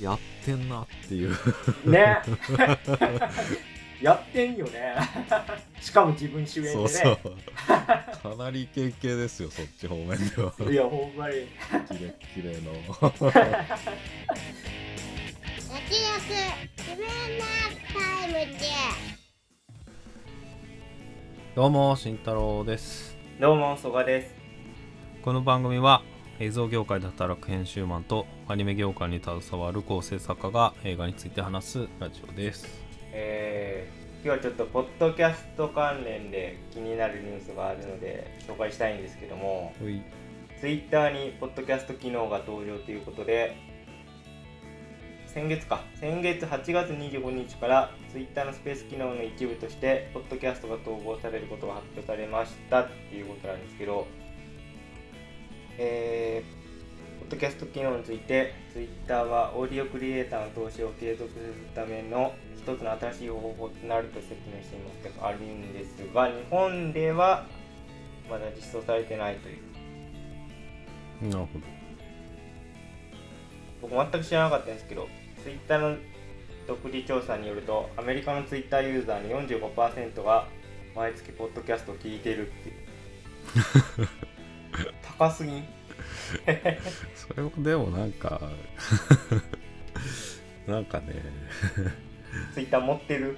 [0.00, 1.30] やってんなっていう。
[1.84, 2.18] ね。
[4.00, 4.94] やってんよね。
[5.80, 6.74] しかも自分主演でね。
[6.74, 7.18] そうそう。
[8.36, 10.54] かなりイケイケですよそっち方面では。
[10.70, 11.34] いやほんまに。
[11.88, 12.72] キレッキレの。
[15.70, 16.00] 焼き
[16.78, 17.44] 自分の
[17.92, 18.66] タイムで
[21.54, 23.16] どうも慎太郎です。
[23.38, 24.34] どうも曽我です。
[25.22, 26.02] この番組は
[26.42, 32.66] 映像業界で働く編集マンとアニメ業界に携わる構成作家が映画について話すラジオです。
[33.12, 40.00] えー、今日はちょっとポッドキャスト関連で気になるニュースがあるので紹介したいんですけどもほい。
[40.62, 43.54] Twitter にポッドキャスト機能が登場ということで
[45.26, 54.06] 先月か先月8月25日から Twitter のスペース機能の一部としてポッドキャストが統合されることが発表されましたっていうことなんですけど
[55.78, 67.46] えー、ポッドキャスト機能について Twitter はオーディオクリエイターの投資を継続するための一つの新しい方法となると説明していますけどあるんですが日本では
[68.28, 69.58] まだ実装されてないという。
[71.28, 71.80] なるほど
[73.82, 75.08] 僕全く知らなかったんですけど
[75.42, 75.96] Twitter の
[76.66, 80.46] 独自調査によるとアメリカの Twitter ユーザーの45%が
[80.94, 84.08] 毎月ポッドキャストを聞いてるっていう。
[85.18, 85.62] 高すぎん。
[85.62, 85.68] ど
[87.14, 88.40] それもでもなんか
[90.66, 91.22] なんかね。
[92.54, 93.36] Twitter 持ってる？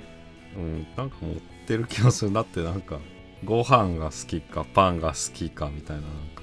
[0.56, 2.32] うんなんか持ってる気がする。
[2.32, 2.98] だってなんか
[3.44, 6.42] ご飯が好きかパンが好きかみたいななんか。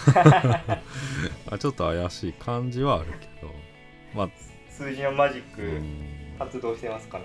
[1.50, 3.52] あちょっと怪しい感じはあるけど。
[4.14, 4.28] まあ
[4.68, 6.36] 数字のマジッうクん。
[6.38, 7.24] 発動してますかね。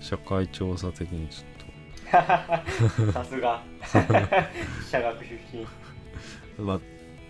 [0.00, 1.48] 社会調査的にちょっ
[3.12, 3.62] さすが。
[4.90, 5.64] 社学出身。
[5.64, 5.70] と、
[6.58, 6.80] まあ、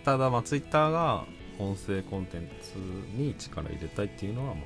[0.03, 1.25] ただまあツイッターが
[1.59, 2.77] 音声コンテンツ
[3.15, 4.61] に力入れたいっていうのはま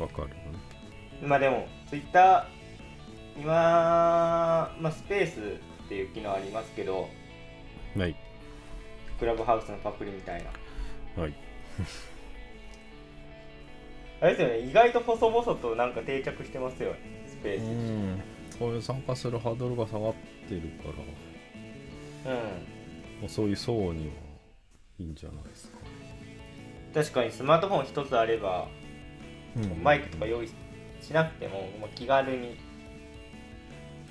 [0.00, 0.42] あわかるよね。
[1.22, 2.48] まあでも Twitter
[3.38, 5.40] 今、まあ、スペース
[5.84, 7.08] っていう機能ありますけど
[7.96, 8.16] はい。
[9.18, 10.50] クラブハウスのパクリみたいな。
[11.22, 11.34] はい。
[14.20, 14.58] あれですよね。
[14.60, 16.98] 意外と細々となんか定着してますよね。
[17.26, 17.62] スペース。
[17.62, 18.22] うん。
[18.58, 20.14] こういう参加するハードルが下がっ
[20.48, 20.88] てるか
[22.24, 22.32] ら。
[22.32, 22.71] うん
[23.22, 24.12] もうそういう層には
[24.98, 25.78] いいんじゃないですか、
[26.92, 28.66] 確かにスマートフォン一つあれば、
[29.80, 30.48] マイクとか用意
[31.00, 32.56] しなくても、もう気軽に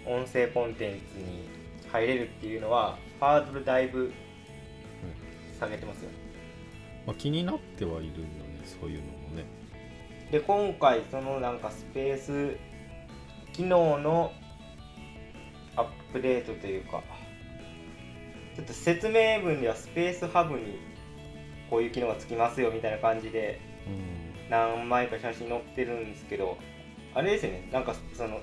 [0.05, 1.49] 音声コンテンツに
[1.91, 4.13] 入れるっていうのはハードルだいぶ
[5.59, 6.09] 下げてますよ。
[6.09, 6.15] ね
[7.05, 9.43] まあ、気になってはいるよねそういうのもね。
[10.31, 12.55] で今回そのなんかスペース
[13.51, 14.31] 機能の
[15.75, 17.03] アップデートというか
[18.61, 20.79] ちょっと説明文ではスペースハブに
[21.69, 24.49] こういう機能がつきますよみたいな感じでうん。
[24.51, 26.57] 何枚か写真載ってるんですけど
[27.15, 27.67] あれですよね。
[27.71, 28.39] なんかその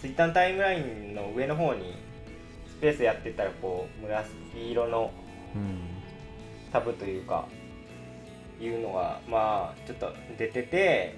[0.00, 1.94] ツイッターのタイムラインの上の方に
[2.66, 5.10] スペースやってたらこう紫色の
[5.54, 5.78] うん。
[6.72, 7.46] タブというか
[8.60, 11.14] いうのがまあちょっと出てて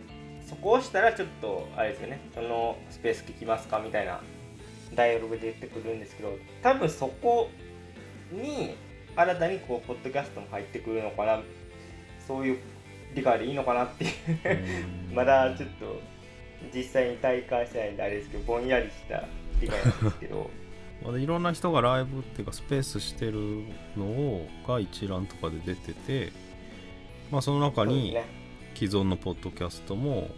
[0.47, 2.21] そこを押したらちょっとあれですよね。
[2.35, 4.21] そのスペース聞きますかみたいな
[4.95, 7.51] ダイアログで出てくるんですけど多分そこ
[8.33, 8.75] に
[9.17, 11.41] 新たにこうポッドキャストも入ってくるのかな。
[12.27, 12.59] そういう
[13.15, 14.11] 理解でいいのかなっていう。
[15.09, 15.15] うん。
[15.15, 16.01] まだちょっと
[16.75, 19.25] 実際に体感してないんであれですけどぼんやりした
[19.61, 20.51] 理解なんですけど。
[21.03, 23.63] まあいろんな人がライブっていうかスペースしてる
[23.97, 26.33] のをが一覧とかで出てて
[27.31, 28.17] まあその中に
[28.75, 30.29] 既存のポッドキャストも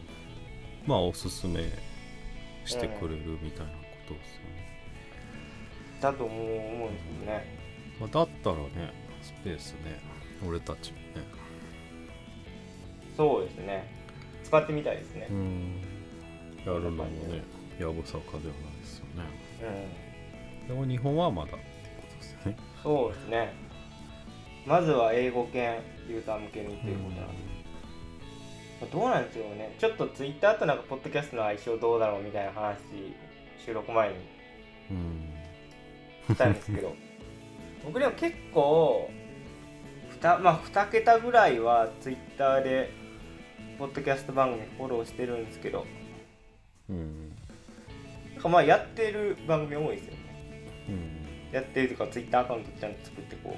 [0.87, 1.65] まあおすすめ
[2.67, 3.79] してくれるみたいなこ
[4.09, 4.40] とです
[6.01, 7.45] だと思うんですけどね。
[8.01, 10.01] まあ、だったらねスペースね
[10.47, 11.05] 俺たちもね。
[13.17, 13.85] そうですね。
[14.45, 15.27] 使ってみたいですね。
[15.31, 15.83] うん。
[16.65, 17.43] やるのもね
[17.79, 19.23] やぶさかではないですよね。
[20.65, 20.69] うん。
[20.69, 22.57] でも日本はまだってことですよね。
[22.83, 23.53] そうですね。
[24.67, 25.79] まずは英語圏
[26.09, 27.35] ユーザー向けにということなんで、
[28.93, 29.75] どうなんでしょうね。
[29.79, 32.79] ちょっとツイッターとなんかポッドキャストの相性どうだろうみたいな話、
[33.65, 34.15] 収録前に。
[34.91, 34.97] うん。
[34.97, 35.20] し
[36.37, 36.95] たんですけど、
[37.85, 39.11] 僕でも結構、
[40.11, 42.91] ふたまあ2桁ぐらいはツイッターで
[43.79, 45.87] ポッドキャスト番組フォローしてるんですけど、
[46.89, 47.29] うん
[48.35, 50.19] なんかまあやってる番組多いですよね。
[50.89, 51.21] うん
[51.53, 53.57] やってるとかツイッターアカウントちゃんと作ってこ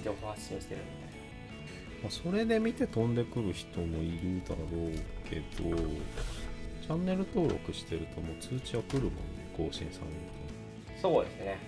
[0.00, 1.20] う、情報発信してるみたいな。
[2.02, 5.76] まあ、それで見て飛んでくる人もいるだろうけど
[6.82, 9.18] チャンネル登録してるともう通知は来るもんね
[9.56, 10.39] 更新される
[11.00, 11.58] そうですね。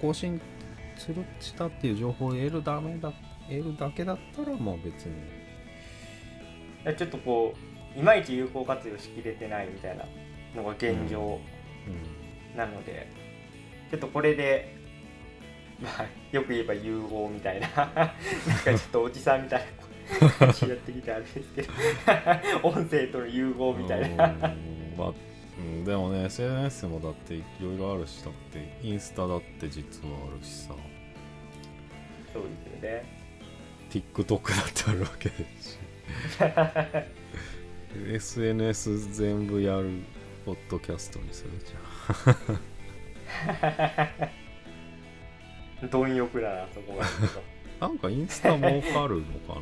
[0.00, 0.40] 更新
[0.96, 3.12] するしたっていう情報を得るためだっ
[3.48, 5.14] L だけだったらまあ別に。
[6.96, 7.54] ちょっとこ
[7.96, 10.04] ういまいち有効活用しきれてないみたいな
[10.54, 11.40] のが現状
[11.86, 12.56] うん。
[12.56, 13.06] なので、
[13.90, 14.74] ちょっとこれで、
[15.80, 18.12] まあ、よく言えば融合みたいな なんか
[18.64, 21.72] ちょっとおじさんみたいなやってきてあれですけど
[22.66, 24.34] 音声との融合みたいな
[25.58, 30.74] うんでもね SNS もだっていろいろあるしだってインスタだって実はあるしさ。
[32.32, 32.48] そうで
[32.78, 33.16] すよね。
[33.90, 35.78] TikTok だってあるわけですし
[38.14, 40.02] SNS 全部やる
[40.44, 41.72] ポッドキャストにするじ
[45.88, 49.60] 貪欲だなそこまで言うとゃんなんかインスタ儲かるのか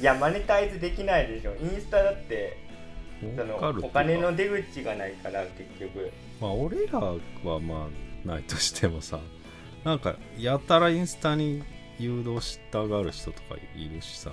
[0.00, 1.54] いやマネタイズできないでしょ。
[1.56, 2.56] インスタだって
[3.36, 6.10] そのお金の出口がないから結局。
[6.40, 7.18] まあ俺らは
[7.60, 7.88] ま
[8.24, 9.20] あないとしてもさ
[9.84, 11.62] なんかやたらインスタに
[11.98, 14.32] 誘導したがる人とかいるしさ。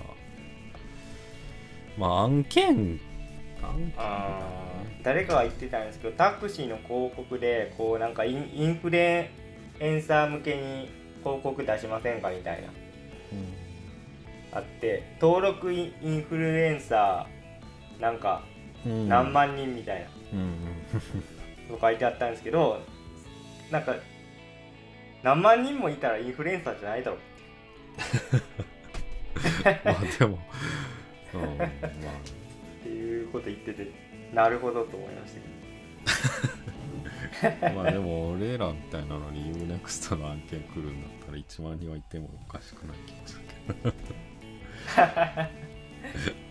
[1.96, 3.00] まあ案件
[3.96, 4.44] あ
[5.02, 9.30] 誰かが言ってたんですけどタクシーの広告でこうなんかインインフルエ
[9.80, 10.88] ンサー向けに
[11.24, 12.68] 広告出しませんかみたいな。
[14.50, 20.06] あって登録インインフルエンサーなんかうん何万人みたいな。
[20.32, 20.54] うん
[21.70, 22.80] の書いてあったんですけど
[23.70, 23.94] なんか
[25.22, 27.18] 何万人もいたらインフルエンサーじゃないだろ
[29.84, 30.38] まあでも、
[31.34, 31.68] うん、まあ。
[31.68, 31.70] っ
[32.82, 33.90] ていうこと言ってて
[34.32, 35.58] なるほどと思いましたけど。
[37.74, 43.94] まあでも俺らみたいなのに UNEXT の案件来るんだったら1万人はいてもおかしくない気がするけど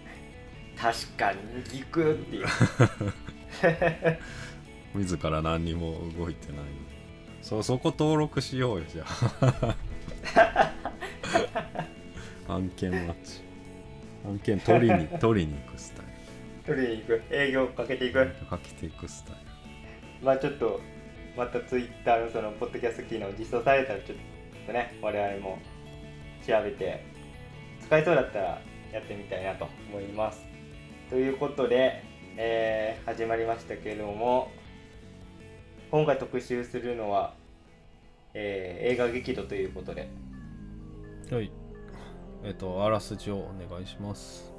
[0.80, 1.40] 確かに
[1.72, 2.48] ギクっていう。
[5.00, 6.62] 自ら何にも動いてない。
[7.42, 9.76] そそこ登録しようよじゃあ。
[12.54, 13.42] 案件マッチ
[14.26, 16.06] 案件取りに 取りに行くスタイ
[16.66, 17.22] 取りに行く。
[17.32, 18.20] 営業かけていく。
[18.20, 19.36] ルかけていくスタイ
[20.22, 20.82] まあちょっと
[21.36, 24.18] またツイッターのそのポッドキャスト機能実装されたらちょっ
[24.66, 25.60] とね我々も
[26.46, 27.04] 調べて
[27.82, 30.47] 使えそうだったらやってみたいなと思います
[31.09, 32.04] ということで、
[32.36, 34.51] えー始まりましたけれども
[35.89, 37.33] 今回特集するのは、
[38.33, 40.09] えー映画激怒ということで。
[41.30, 41.50] ルはい。
[42.44, 44.51] えっ、とあらすじをお願いします。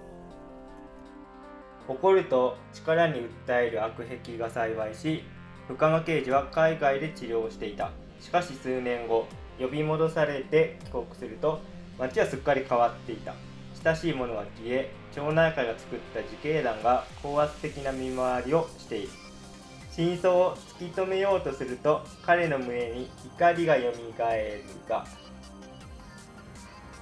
[1.86, 5.24] 怒ると力に訴える悪癖が幸いし
[5.66, 7.92] 深間刑事は海外で治療をしていた。
[8.20, 9.26] しかし数年後
[9.60, 11.60] 呼び戻されて帰国すると
[11.98, 13.34] 街はすっかり変わっていた。
[13.84, 19.08] 親しい者は消え町内会が作った自警団が高圧的な見回りをしている。
[19.90, 25.04] 真相を突き止めようとすると彼の胸に怒りがよみがえるが。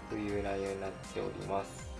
[0.09, 1.91] という内容になっております。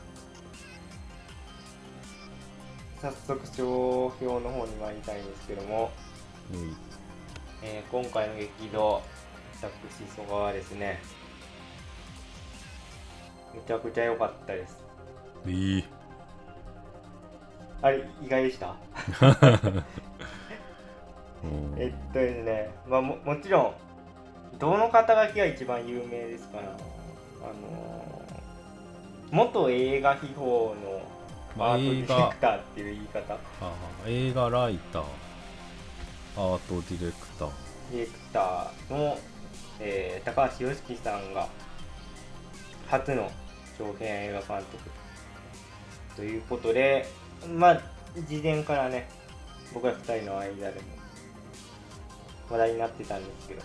[3.03, 5.91] 早速商標の方に参りたいんですけども、
[6.51, 6.77] うん。
[7.63, 9.03] えー今回の激動
[9.53, 11.01] 私曽我はですね
[13.55, 14.83] めちゃくちゃ良かったです。
[15.47, 15.85] いい
[17.83, 18.75] あれ意外でした？
[21.45, 21.75] うん。
[21.79, 23.73] えっとですね、まあ、ももちろん
[24.59, 28.27] どの肩書きが一番有名ですかなあのー
[29.31, 31.03] 元映画秘宝の
[31.57, 33.35] まあアートディレクターっていう言い方。
[33.35, 33.39] あ
[34.07, 35.03] 映画ライター。
[36.37, 37.51] アートディレクター。
[37.91, 39.19] ディレクターの、
[39.81, 41.49] えー高橋良樹さんが
[42.89, 43.31] 初の
[43.77, 44.79] 長編映画監督
[46.15, 47.07] ということで
[47.57, 47.83] まあ
[48.29, 49.09] 事前からね
[49.75, 50.87] 僕ら2人の間でも
[52.51, 53.63] 話題になってたんですけど。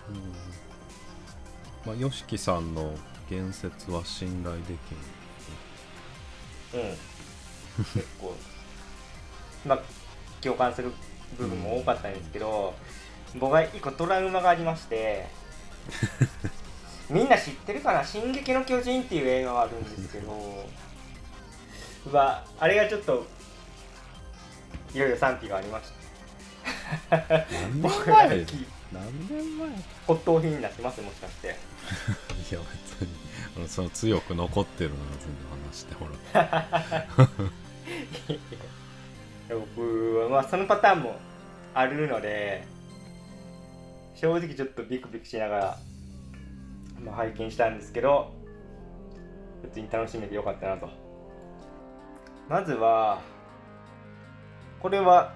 [1.84, 2.94] まあ YOSHIKI さんの
[3.28, 4.78] 言説は信頼でき
[6.74, 7.84] うん。
[7.94, 8.34] 結構
[9.64, 9.78] まあ
[10.40, 10.92] 共感する
[11.38, 12.74] 部分も多かったんですけど、
[13.38, 15.26] 僕は一個トラウマがありまして
[17.08, 20.32] みんな知ってるかな「進撃の巨人」っていう映画があるんですけど
[22.06, 23.26] うわあれがちょっと
[24.94, 25.90] いろいろ賛否がありまし
[27.08, 27.16] た。
[27.18, 28.28] 何僕年前
[28.92, 29.68] 何年前？
[29.68, 31.56] いや骨董品になってますもしかして。
[32.36, 32.52] 別
[33.02, 33.22] に。
[33.56, 37.08] あのその強く残ってるのが全部話してほら。
[39.76, 41.16] 僕はまあそのパターンも
[41.74, 42.64] あるので
[44.14, 45.78] 正直ちょっとビクビクしながら、
[47.04, 48.32] まあ、拝見したんですけど
[49.62, 50.88] 普通に楽しめてよかったなと。
[52.48, 53.20] まずは
[54.82, 55.32] これは、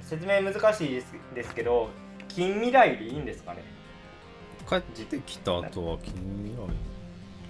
[0.00, 1.90] うん、説明難しいですですけど
[2.28, 3.62] 近未来でいいんですかね？
[4.68, 6.58] 帰ってきた後は近未来。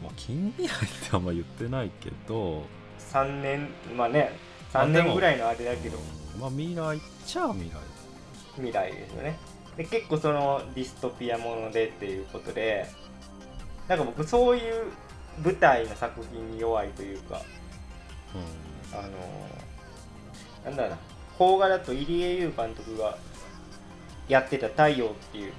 [0.02, 2.64] まあ、近未来ってあんま言ってないけど。
[2.99, 4.32] 3年まあね
[4.72, 5.99] 3年ぐらいのあれだけど。
[6.40, 7.75] まあ未来っちゃ未来。
[8.56, 9.38] 未来ですよね。
[9.76, 12.87] で結構そのディストピアものでっていうことで
[13.88, 14.87] なんか僕そういう
[15.42, 17.42] 舞台の作品に弱いというかう
[18.92, 19.02] あの
[20.64, 20.99] なんだろうな
[21.40, 23.16] 邦画だと入江優監督が
[24.28, 25.54] やってた「太陽」っていう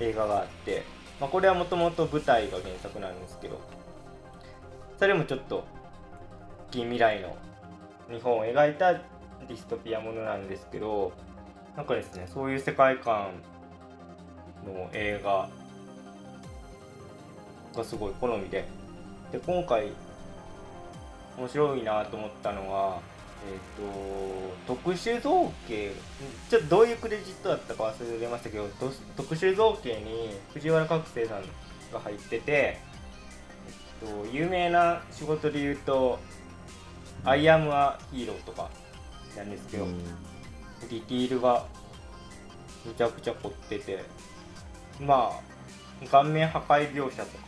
[0.00, 0.82] 映画があって、
[1.20, 3.60] まあ、これはもともと舞台が原作なんですけど
[4.98, 5.64] それもちょっと
[6.70, 7.36] 近未来の
[8.10, 11.12] 日本を描いたディストピアものなんですけど
[11.76, 13.32] なんかですねそういう世界観
[14.64, 15.50] の映画
[17.76, 18.64] がすごい好みで
[19.32, 19.90] で今回
[21.36, 23.00] 面白いなと思ったのは、
[23.46, 25.92] えっ、と、特殊造形、
[26.48, 31.42] ちょっとどういうクレジットだったか忘れましたけど、と特殊造形に藤原覚醒さん
[31.92, 32.80] が入ってて、え
[34.04, 36.18] っと、有名な仕事で言うと、
[37.24, 38.70] アイアムアヒーローとか
[39.36, 39.98] なんですけど、ん。
[40.88, 41.66] ディティールが
[42.84, 44.04] めちゃくちゃ凝ってて、
[45.00, 45.32] ま
[46.02, 47.38] あ、顔面破壊描写と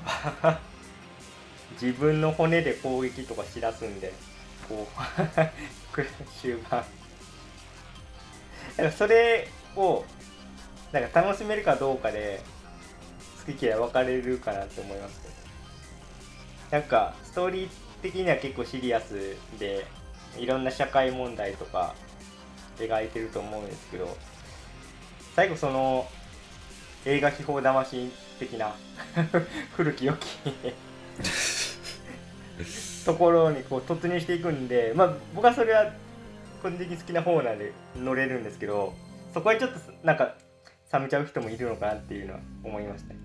[0.43, 0.61] か、
[1.81, 4.13] 自分の骨で攻撃とかしだすんで、
[4.69, 5.86] こう、
[6.41, 6.85] 終盤。
[8.77, 10.05] だかそれを、
[10.93, 12.41] なんか楽しめるかどうかで、
[13.47, 15.31] 好き嫌い分かれるかなって思いますね。
[16.71, 17.69] なんか、ストーリー
[18.03, 19.87] 的には結構シリアスで、
[20.37, 21.95] いろんな社会問題とか
[22.79, 24.17] 描いてると思うんですけど、
[25.35, 26.07] 最後その、
[27.05, 28.11] 映画秘宝魂
[28.41, 28.75] 的 な
[29.77, 30.27] 古き良き
[33.07, 35.93] ところにこう突入していくんで、まあ、僕はそれは
[36.61, 38.93] 個人的に好きな方なんで乗れるんですけど
[39.33, 40.35] そこはちょっとなんか
[40.93, 43.15] 冷めちゃう人もいるのかなっていうのは思いました。
[43.15, 43.21] ね。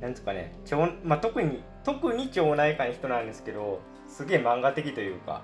[0.00, 5.42] なんですかね町、まあ、特に特に町内会の人なんですけどすげえ漫画的というか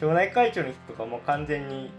[0.00, 1.90] 町内会長の人とかもう完全に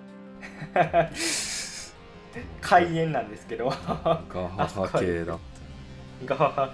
[2.62, 3.66] 開演なんですけど。
[3.66, 4.24] ガハ
[4.68, 5.40] ハ系だっ
[6.28, 6.36] た。
[6.36, 6.74] が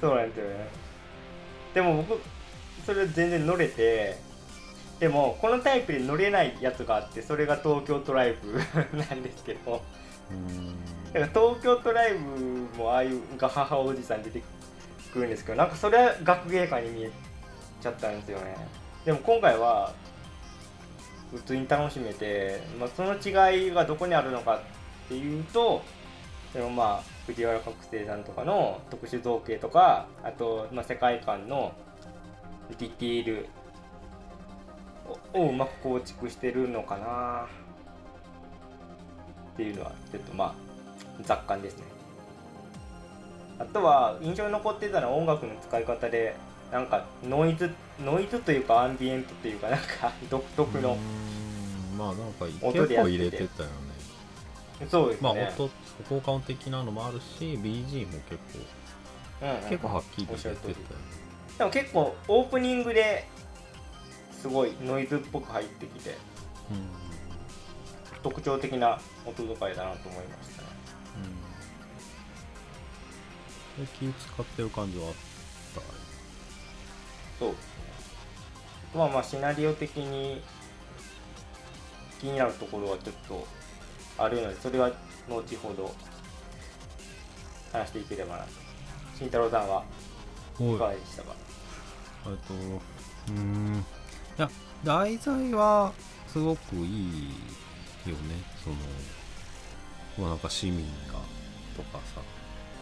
[0.00, 0.87] そうなんですよね
[1.78, 2.20] でも僕
[2.84, 4.18] それ全然乗れて
[4.98, 8.58] でもこのタイプで乗れないやつがあってそれが東京トライブ
[8.98, 9.80] なんですけど。
[10.28, 10.74] うん。
[11.12, 14.42] だから東京トライブもああいうガハハおじさん出て
[15.12, 17.10] くるんですけどなんかそれは学芸会に見え
[17.80, 18.56] ちゃったんですよね。
[19.04, 19.92] でも今回は
[21.30, 25.82] 普通に楽しめて、まあ、その違いがどこにあるのかっていうと
[26.58, 31.72] そのまあ藤原覚醒さんとかの特殊造形とかあと、まあ、世界観の
[32.80, 33.48] ディティール
[35.32, 37.46] ををうまく構築してるのかな
[39.52, 40.54] っていうのはちょっとまあ
[41.22, 41.84] 雑感ですね。
[43.60, 46.34] あとは印象に残ってたのは音楽の使い方で
[46.72, 47.70] なんかノイズ
[48.04, 54.88] ノイズというかアンビエントというかなんか 独特のうんまあなんか音結構入れてたよね。
[54.90, 55.70] そうですね、まあ音
[56.08, 58.38] 効果音的なのもあるし BG も結
[59.40, 59.68] 構うんうん。
[59.68, 60.60] 結構はっきり出てたよね。
[61.58, 63.26] でも結構オープニングで
[64.40, 66.16] すごいノイズっぽく入ってきて
[68.22, 70.68] 特徴的な音使いだなと思いましたね。
[73.78, 73.84] うん。
[73.86, 75.12] で気使ってる感じはあっ
[75.74, 75.80] た
[77.38, 77.50] そう。
[77.50, 77.78] ですね
[78.94, 80.40] まあまあシナリオ的に
[82.20, 83.46] 気になるところはちょっと
[84.16, 84.90] あるのでそれは
[85.28, 85.94] 後ほど
[87.72, 88.50] 話していければなと。
[89.16, 89.84] 慎太郎さんは
[90.60, 91.34] いかがでしたか？
[92.26, 92.54] えっと
[93.30, 93.84] うん。
[94.38, 94.50] いや
[94.84, 95.92] 題材は
[96.28, 97.30] すごくいい
[98.06, 98.42] よね。
[98.62, 98.76] その
[100.18, 101.14] もうなんか市民が
[101.76, 102.22] とかさこ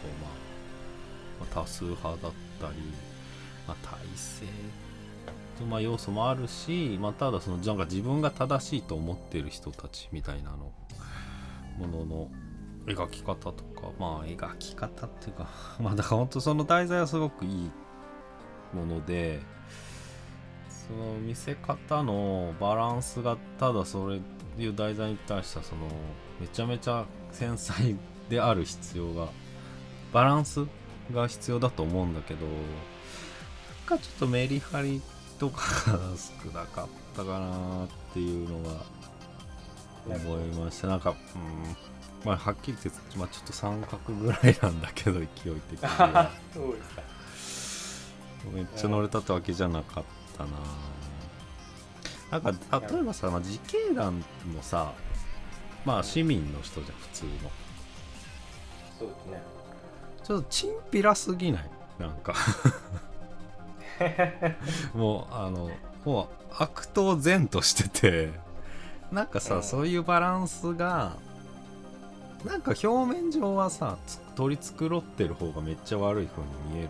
[0.05, 0.31] う、まあ、
[1.41, 2.17] まあ多数派だっ
[2.59, 2.81] たり、
[3.67, 4.45] まあ、体制
[5.59, 10.71] のまあ要素もあるし、まあ、ただそのなんか自分が正しいと思ってる人たちみたいなの
[11.77, 12.31] ものの
[12.85, 13.67] 描き方とか。
[13.99, 15.47] まあ描き方っていうか
[15.79, 17.71] まあだから本当その題材はすごくいい
[18.73, 19.41] もので
[20.69, 24.21] その見せ方のバランスがただそれ
[24.59, 25.87] いう題材に対してはその
[26.39, 27.95] めちゃめちゃ繊細
[28.29, 29.27] である必要が
[30.11, 30.65] バランス
[31.13, 32.57] が必要だと思うんだけどなん
[33.85, 35.01] かちょっとメリハリ
[35.39, 38.83] とかが少なかったかなっていうのが
[40.15, 40.87] 思いました。
[40.87, 41.17] なんかうん。
[42.25, 45.27] まあはっきり言って、まあ、ちょっと三角ぐらいなんだけど勢い
[45.69, 45.89] 的に
[48.53, 50.03] めっちゃ乗れたってわけじゃなかっ
[50.37, 50.49] たな。
[52.31, 52.51] なんか
[52.89, 54.17] 例えばさ、まあ、自警団
[54.53, 54.93] もさ
[55.85, 57.31] まあ市民の人じゃん普通の。
[58.99, 59.41] そうですね。
[60.23, 61.69] ちょっとチンピラすぎない？
[61.99, 62.33] なんか。
[64.93, 65.71] もうあの
[66.03, 66.27] もう
[66.59, 68.31] 悪党善としてて
[69.11, 69.63] なんかさ、うん。
[69.63, 71.15] そういうバランスが
[72.45, 76.89] なんか表面上はさつ取り繕ってる方がめっちゃ悪い風に見える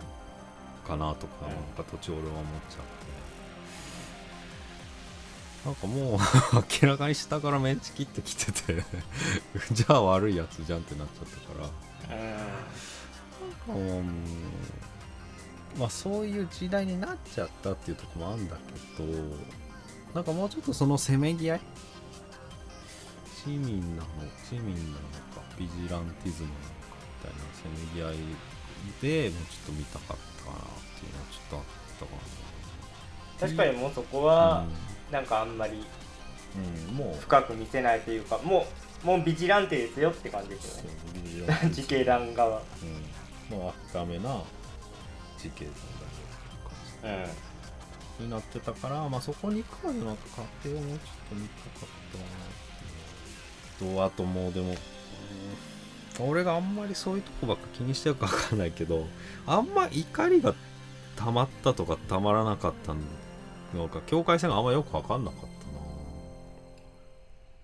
[0.86, 1.54] かなとか、うん。
[1.54, 2.98] なんか途中俺は思っちゃって。
[5.64, 6.18] なんかもう
[6.82, 8.84] 明らかに下からメンチ切ってきてて
[9.72, 11.68] じゃあ悪いやつじゃんってなっちゃったか
[12.08, 12.16] ら。
[12.16, 13.98] うん。
[13.98, 14.24] うん
[15.78, 18.56] まあそういう時代になっちゃったっていうところもあるんだ
[18.96, 19.12] けど
[20.14, 21.60] なんかもうちょっとそのせめぎ合い
[23.48, 24.08] 市民なの
[24.44, 24.98] 市民なの
[25.34, 28.16] かビジランティズムなのかみたいなせめぎ合い
[29.00, 30.60] でもうちょっと見たかったかなっ
[31.00, 31.62] ていうのはちょっとあっ
[31.98, 32.12] たか
[33.40, 34.66] 確かにもうそこなは
[35.10, 35.84] なんかあんまり
[36.56, 38.66] うん、深く見せないというかも
[39.04, 41.46] うもうビジランテですよって感じですよ。
[41.46, 42.62] ね自警団側
[43.50, 44.42] うん、もう赤めな
[45.36, 47.12] 事件なん。
[47.12, 47.48] だうん
[48.24, 52.24] になってたから、まあ、そこに関しての過程をもうちょっと見たかったな
[53.78, 54.76] とあともうでも、うん。
[56.20, 59.06] 俺があんまりそういうとこばっか気にしてるか分かんないけど
[59.46, 60.52] あんま怒りが
[61.14, 62.92] 溜まったとか溜まらなかった
[63.76, 65.48] のか境界線があんまよく分かんなかったな。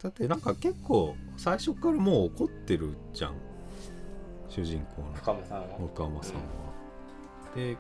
[0.05, 3.35] だってなんか結構最初からもう怒ってるじゃん。
[4.49, 5.13] 主人公の。
[5.15, 6.41] 深間さんは岡間さんは、
[7.57, 7.77] で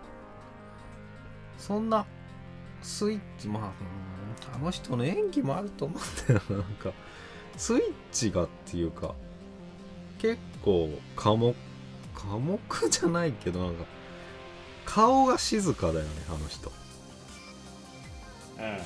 [1.57, 2.05] そんな
[2.83, 6.93] スイッチまあうんあの人の演技もあると思うんだよななんか
[7.57, 9.15] スイッチがっていうか
[10.19, 11.57] 結構寡黙
[12.15, 13.85] 寡黙じゃないけどなんか
[14.85, 16.71] 顔が静かだよねあの人。
[18.59, 18.79] うん。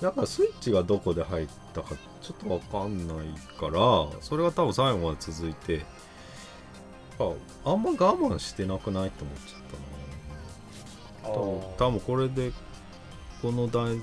[0.00, 3.26] だからスイッチがどこで入ったかちょっとわかんない
[3.58, 5.84] からそれが多分最後まで続いて
[7.18, 7.30] あ
[7.70, 9.60] あんま我慢してなくないって思っちゃっ
[11.22, 11.34] たな。
[11.34, 12.52] 多分多分これで
[13.40, 13.96] この大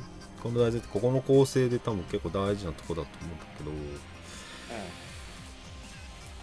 [0.44, 3.72] この大前提ここの構成で多分結構大事なとこだと思うんだけど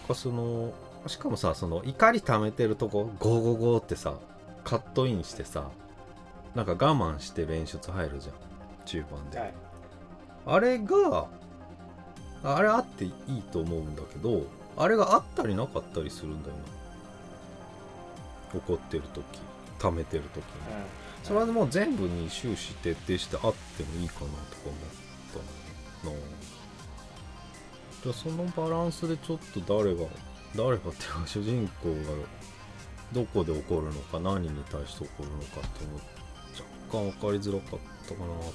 [0.07, 0.73] かその
[1.07, 4.15] しかもさその怒り溜めてるとこゴーゴーゴーってさ
[4.63, 5.69] カットインしてさ
[6.55, 8.35] なんか我慢して練出入るじゃん
[8.85, 9.53] 中盤で、はい。
[10.45, 11.27] あれが
[12.43, 16.61] あれあっていいと思うんだけどあれがあったりなかったりするんだよな。
[18.59, 19.23] 怒ってる時
[19.79, 20.43] 溜めてる時に
[21.27, 24.79] それはもう全部に終始徹底してあってもいいかなとか思っ
[26.03, 26.15] たな
[28.01, 30.05] じゃそのバランスでちょっと誰が
[30.55, 31.95] 誰がっていうか主人公が
[33.11, 35.95] どこで怒るのか何に対して怒るのかっていうの
[36.89, 38.51] 若干分かりづらかったかなと思っ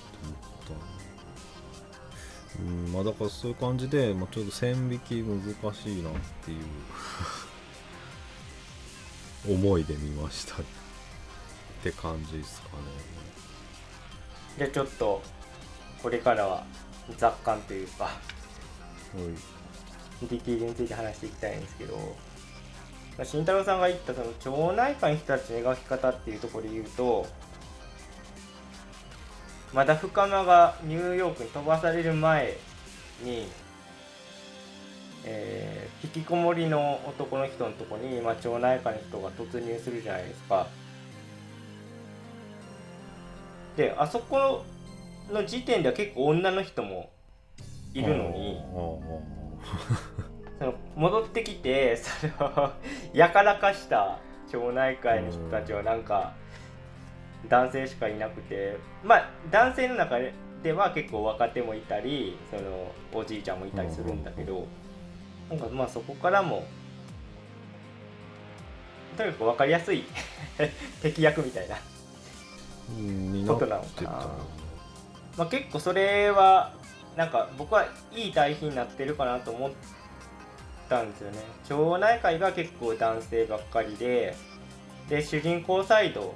[2.57, 2.63] たう。
[2.63, 6.59] んまあだからそういう感じで、まあ、ちょっと線引き難しいなっていう。
[9.53, 10.82] 思いで見ました
[11.83, 12.73] って感じですかね
[14.57, 15.21] じゃあちょっと
[16.01, 16.65] これからは
[17.17, 18.11] 雑感というか
[20.23, 27.27] ディティールについて話していきたいんですけど、まあ、慎太郎さんが言ったその町内会の人たちの描き方っていうところで言うと
[29.75, 32.57] まだ深間がニューヨークに飛ばされる前
[33.25, 33.49] に、
[35.25, 40.67] えー引きこもりの男の人のとこに、まあ、町内会の人が突入するじゃないですか。
[43.77, 44.65] であそこ
[45.31, 47.11] の時点では結構女の人も
[47.95, 48.61] いるのに。
[50.59, 52.71] その戻ってきてそれを
[53.13, 54.19] やからかした
[54.51, 56.35] 町内会の人たちはなんか
[57.49, 60.19] 男性しかいなくてまあ男性の中
[60.63, 64.67] では結構若手もいたりそのおじいちゃんもいたりするんだけど
[65.51, 66.65] なんかまあそこからも
[69.17, 70.05] とにかく分かりやすい
[71.03, 71.77] 敵役みたいな、
[73.47, 74.11] ことなのかな
[75.37, 76.73] まあ、結構それは
[77.17, 79.71] なんか僕はいい対比になってるかなと思っ
[80.89, 81.39] たんですよね。
[81.67, 84.35] 町内会が結構男性ばっかりで
[85.09, 86.35] で主人公サイド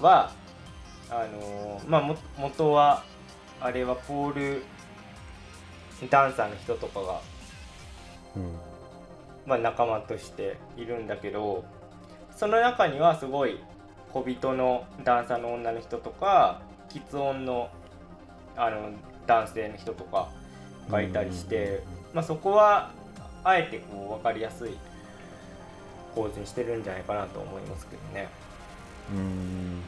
[0.00, 0.32] は
[1.10, 3.02] あのーまあも元は
[3.60, 4.62] あれはポール
[6.08, 7.20] ダンサーの人とかが、
[8.36, 8.54] うん。
[9.46, 11.64] まあ、仲間としているんだけど
[12.36, 13.58] その中にはすごい
[14.12, 17.70] 小人のダンサーの女の人とか喫音の
[18.56, 18.90] あの
[19.26, 20.28] 男性の人とか
[20.90, 22.90] がいたりして、まあ、そこは
[23.44, 24.76] あえてこう分かりやすい
[26.14, 28.28] 構図にしてるんじゃないかなと思いますけどね。
[29.12, 29.80] うん。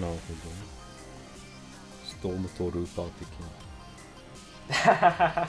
[0.00, 0.18] なるほど。
[2.06, 3.46] ストームトルーパー的な。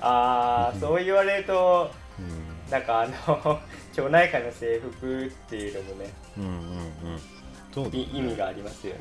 [0.00, 3.60] ああそう言われるとうんなんかあの
[3.92, 6.60] 町内会の制服っていうのもねうんうんうん。
[7.72, 9.00] そうだい意味がありますよね。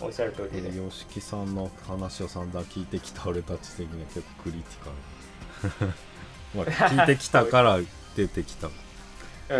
[0.00, 5.94] おっしゃる通りで、吉木さんの話を散々聞いてきた俺たち的には結構クリティカル。
[6.54, 7.80] まあ聞いてきたから
[8.14, 8.68] 出てきた。
[8.68, 8.72] うん、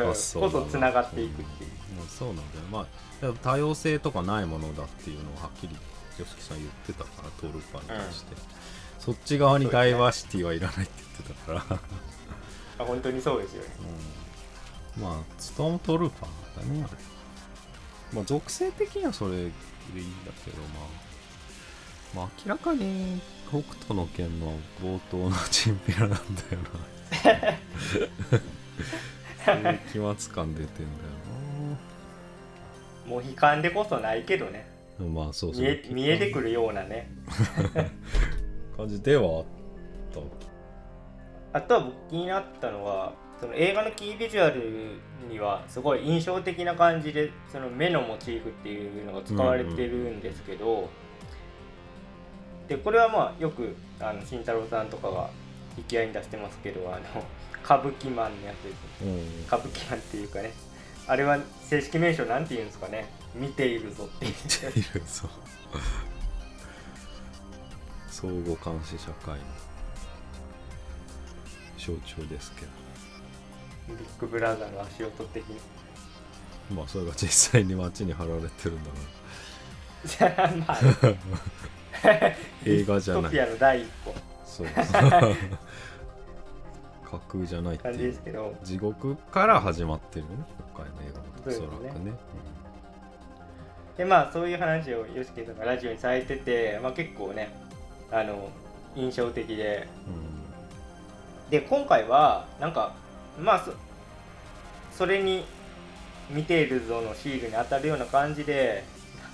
[0.02, 0.52] こ発想だな。
[0.52, 2.46] そつながっていくっていう、まあ、そうなんだよ。
[2.70, 2.86] まあ
[3.42, 5.76] 多様性とかないものだっていうのをはっきり
[6.16, 8.36] 吉木さん言ってたからトールパンに対して、
[9.00, 11.80] そっち側にダイバーシティはいらないって言ってたから、
[12.78, 13.68] あ本当にそうですよね。
[14.96, 16.92] うん、まあストームトルーパーだねあれ。
[18.12, 19.50] まあ属性的にはそれでいいん
[20.24, 21.08] だけどまあ。
[22.14, 27.58] まあ明らかに北斗の拳の冒頭のチンピラなんだよな。
[29.44, 30.88] そういう期末感出てんだよ
[33.06, 34.70] もう悲観でこそないけどね。
[34.98, 35.62] なまあそうそう。
[35.62, 37.10] 見え見えてくるようなね。
[38.76, 39.44] 感じではあっ
[40.12, 40.20] た
[41.58, 50.88] あとは僕気になったのはその映画のキービジュアルにはすごい印象的な感じでその目のモチーフっていうのが使われてるんですけど、
[52.68, 55.30] でこれはまあよくあの慎太郎さんとかが
[55.76, 57.24] 引き合いに出してますけどあの
[57.64, 59.10] 歌舞伎マンのやつですね。
[59.10, 59.44] うん。
[59.46, 60.52] 歌舞伎マンっていうかね。
[61.08, 63.10] あれは正式名称なんて言うんですかね。
[63.34, 64.32] 見ているぞっていう。
[64.32, 64.34] い
[64.94, 65.30] るそう
[68.08, 69.40] 相互監視社会の
[71.88, 72.68] 象徴ですけど。
[73.88, 75.56] ビッグブラザーの足音的に。
[76.74, 78.96] まあそれが実際に街に貼られてるんだか
[80.04, 80.80] じゃあまあ
[82.06, 82.34] ら
[82.66, 83.32] 映画じゃない。
[83.32, 84.14] の第一歩。
[84.44, 84.66] そう。
[87.10, 87.96] 架空じゃないっていう。
[87.96, 88.54] ですけど。
[88.62, 90.30] 地獄から始まってるね
[90.74, 91.94] 今回の映画もおそそうですね。
[91.94, 92.12] らくね
[93.96, 97.48] でまあそういう話を YOSHIKI さんがラジオにされてて、まあ、結構ね
[98.12, 98.50] あの
[98.94, 99.88] 印象的で。
[100.06, 100.37] うん
[101.50, 102.94] で今回はなんか
[103.40, 103.72] まあそ
[104.96, 105.44] それに
[106.30, 108.84] 見ているぞのシールに当たるような感じで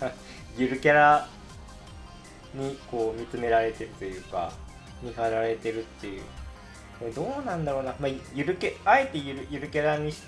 [0.57, 1.29] ゆるキャラ
[2.55, 4.53] にこう見つめられてるというか
[5.03, 6.23] 見張られてるっていう。
[6.99, 10.25] これどうなんだろうな、まあ、ゆるけあえてゆるゆるキャラにす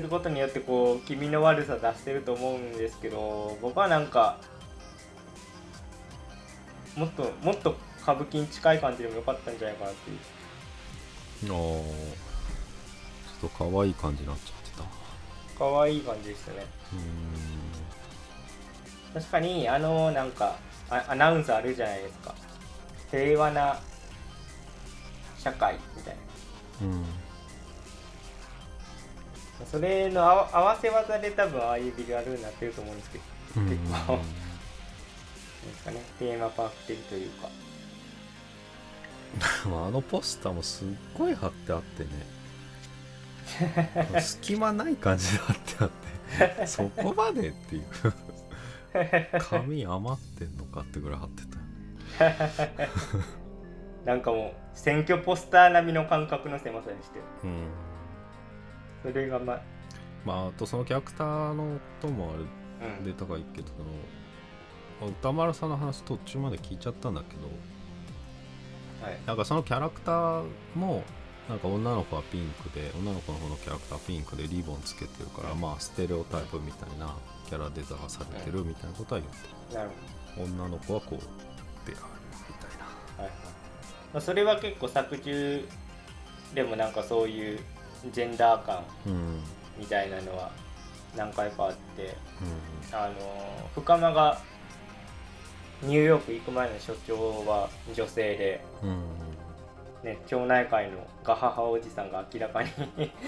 [0.00, 4.38] ることによってこう気味の悪さ出してると思うんですけど僕はなんか
[6.96, 10.18] もっともっと歌舞伎に近い感じでもよかったんじゃないかなっていう。
[11.46, 11.84] ちょ
[13.38, 14.84] っと可愛い感じになっちゃってた。
[15.58, 16.66] 可愛い感じでしたね。
[19.12, 20.56] う確かにあのなんか
[20.90, 22.34] あアナウンスあるじゃないですか。
[23.10, 23.78] 平和な
[25.38, 26.16] 社会みたい
[26.80, 26.86] な。
[26.86, 27.04] うん。
[29.66, 33.24] それの合わ合わせ技で多分ああいうビジュアルになってると思うんですけど。
[33.56, 33.68] うん。
[33.68, 34.18] 結構。
[35.66, 36.02] ですかね。
[36.18, 37.42] テーマパーク的というか。
[37.44, 37.67] ま
[39.66, 42.10] ああのポスターもすっごい貼ってあってね。
[44.20, 45.90] 隙間ない感じで貼ってあっ
[46.58, 47.84] て そこまでっていう。
[49.38, 52.30] 紙余ってんのかってぐらい貼ってたよ。
[52.78, 52.88] ね
[54.04, 57.18] なんかもう選挙ポスター並みの感覚の狭さにして。
[57.18, 57.68] るうん。
[59.02, 59.60] それがまあ。
[60.24, 62.36] まああとそのキャラクターのこともあ
[62.82, 63.04] れうん。
[63.04, 63.84] で高いけどその
[65.00, 67.42] まあ歌丸さんの話途中まで聞いちゃったんだけど
[69.02, 69.18] はい。
[69.26, 71.04] なんかそのキャラクターも
[71.48, 77.16] なんか女の子はピンクで女の子の方のキャラクターはピンクでリボンつけてるからまあステレオタイプみたいな
[77.48, 79.90] キャラデザがされてるみたいなことは言ってなる
[80.36, 82.12] ほる女の子はこうである
[82.48, 82.86] みたいな。
[83.16, 83.30] ど、はいはい。
[84.12, 85.68] まあ、それは結構作中
[86.54, 87.60] でもなんかそういう
[88.12, 89.12] ジェンダー感うん。
[89.12, 89.42] うん
[89.78, 90.50] みたいなのは
[91.16, 92.16] 何回かあって
[92.92, 93.14] あの
[93.74, 94.40] 深間が
[95.82, 97.14] ニューヨーク行く前の所長
[97.46, 98.60] は女性で、
[100.02, 102.70] ね、町内会のガハハおじさんが明らかに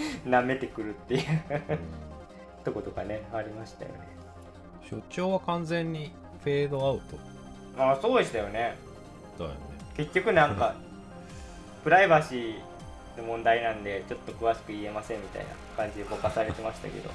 [0.27, 1.23] 舐めてくるっていう
[2.65, 4.01] とことかねありましたよね。
[4.89, 7.17] 所長は完全にフェードアウト。
[7.81, 8.77] ああそうでしたよね。
[9.39, 9.57] だよね。
[9.97, 10.75] 結局なんか
[11.85, 12.59] プライバシー
[13.17, 17.09] の問題なんでちょっと詳しく言えませんみたいな感じでぼかされてましたけど。
[17.09, 17.15] うん。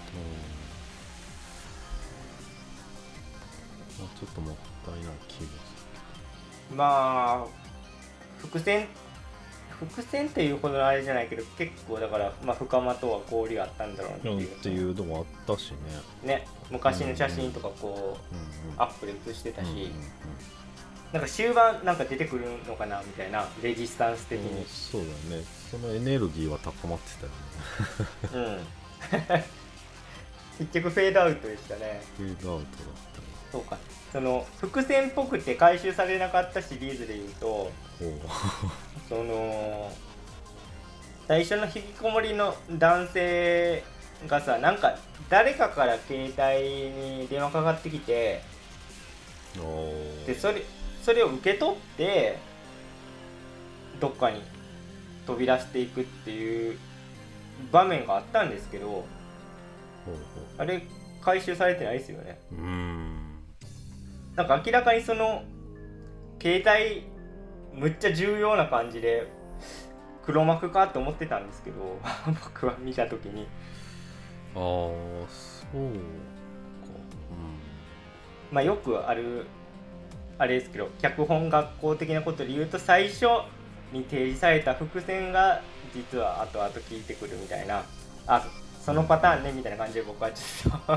[3.99, 7.45] まあ、ちょっともったいない気がすまあ
[8.37, 8.87] 伏線
[9.79, 15.77] 伏線っていうほどのあれじゃないけど結構だから、まあ、深間とは交流あったんだろうなってるっいうていうのもあったしね。
[16.23, 18.41] ね昔の写真とかこううん。
[18.41, 19.91] うんアップで写してたし、うんうんうん。
[21.13, 25.45] なんか終盤なんか出てくるのかなみたいなレジスタンス的うんにそうだよね。
[25.69, 28.49] そのエネルギーは高まってたよね。
[28.49, 29.45] うん。
[30.67, 32.01] 結局フェードアウトでしたね。
[32.17, 32.95] フェードアウトだっ
[33.51, 33.77] そうか
[34.15, 37.69] その伏線っぽくて回収されなかったシリーズでいうと
[39.09, 39.91] その
[41.27, 43.83] 最初の引きこもりの男性
[44.25, 44.97] がさなんか
[45.27, 48.41] 誰かから携帯に電話かかってきて
[50.25, 50.61] でそれ
[51.03, 52.37] それを受け取って
[53.99, 54.41] どっかに
[55.27, 56.79] 飛び出していくっていう
[57.69, 59.03] 場面があったんですけど
[60.57, 60.87] あれ
[61.21, 62.39] 回収されてないですよね。
[62.53, 63.14] うん
[64.35, 65.43] なんか明らかにその
[66.41, 67.07] 携帯
[67.73, 69.31] むっちゃ重要な感じで
[70.23, 71.99] 黒幕かと思ってたんですけど
[72.43, 73.47] 僕は見た時に。
[74.55, 74.61] ああ
[75.27, 75.99] そうか。
[78.51, 79.45] まあよくある
[80.37, 83.25] あれですけど脚本学校的なことで言うと最初
[83.91, 85.61] に提示された伏線が
[85.93, 87.83] 実は後々聞いてくるみたいな。
[88.27, 88.45] あ
[88.81, 90.93] そのパターンねみたいな感じで僕はちょっと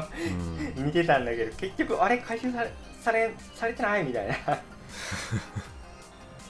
[0.77, 0.85] うん。
[0.87, 4.35] 見てたんだけど結局あれ回収されされされてないみたいな。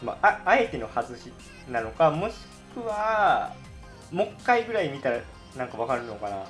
[0.02, 1.32] まあああえての外し
[1.68, 2.34] なのかもし
[2.74, 3.52] くは
[4.12, 5.18] もう一回ぐらい見たら
[5.56, 6.36] なんかわかるのかな。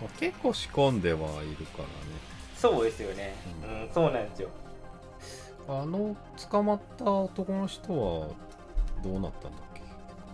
[0.00, 1.88] まあ結構仕込んではいるからね。
[2.56, 3.34] そうですよね。
[3.62, 4.48] ううん、そうなんですよ。
[5.68, 6.16] あの
[6.50, 8.28] 捕まった男の人は
[9.02, 9.82] どうなったんだっけ？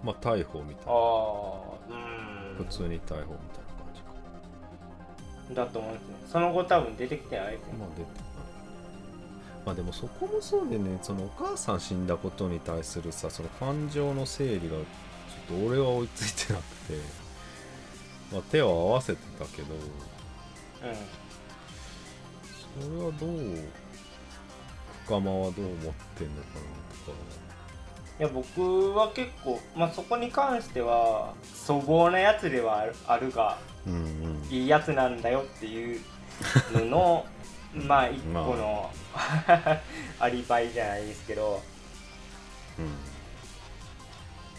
[0.05, 0.95] まあ逮捕みたいあな。
[0.95, 0.99] あ
[1.91, 2.57] うん。
[2.59, 3.62] 普通に逮捕みたいな
[5.55, 6.15] だと思うんですね。
[6.31, 7.75] その後多分出てきてないですね。
[7.79, 8.33] まあ出て
[9.65, 14.77] まあでもそこもそうでねそのお母さん死んだことに対するさその感情の整理がちょ
[15.57, 16.95] っと俺は追いついてなくて、
[18.33, 21.23] まあ、手を合わせてたけどうん
[22.89, 23.39] それはどう
[25.07, 26.63] 深間はどう思ってんのかな
[27.05, 27.43] とか。
[28.19, 31.33] いや僕は結構、まあ、そこに関しては
[31.67, 34.22] 粗暴なやつではあるがうんうん
[34.53, 36.01] いいやつなんだよっていう
[36.75, 37.27] のの
[37.73, 38.91] まあ一個の、
[40.21, 41.63] アリバイじゃないですけど。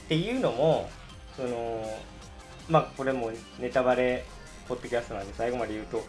[0.06, 0.90] っていうのも
[1.36, 2.00] その
[2.68, 4.26] まあこれもネタバレ
[4.68, 6.04] ポッドキャストなんで最後まで言うと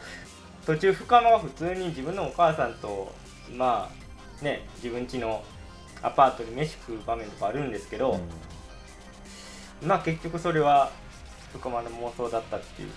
[0.66, 3.14] 途中深間は普通に自分のお母さんと
[3.52, 3.90] ま
[4.40, 5.44] あね自分家の
[6.02, 8.18] アパートで飯食う場面とかあるんですけど、
[9.82, 9.88] うん。
[9.88, 10.90] まあ結局それは
[11.52, 12.90] 深間の妄想だったっていう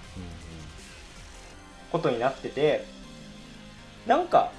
[1.91, 2.85] ことになってて
[4.05, 4.51] なんか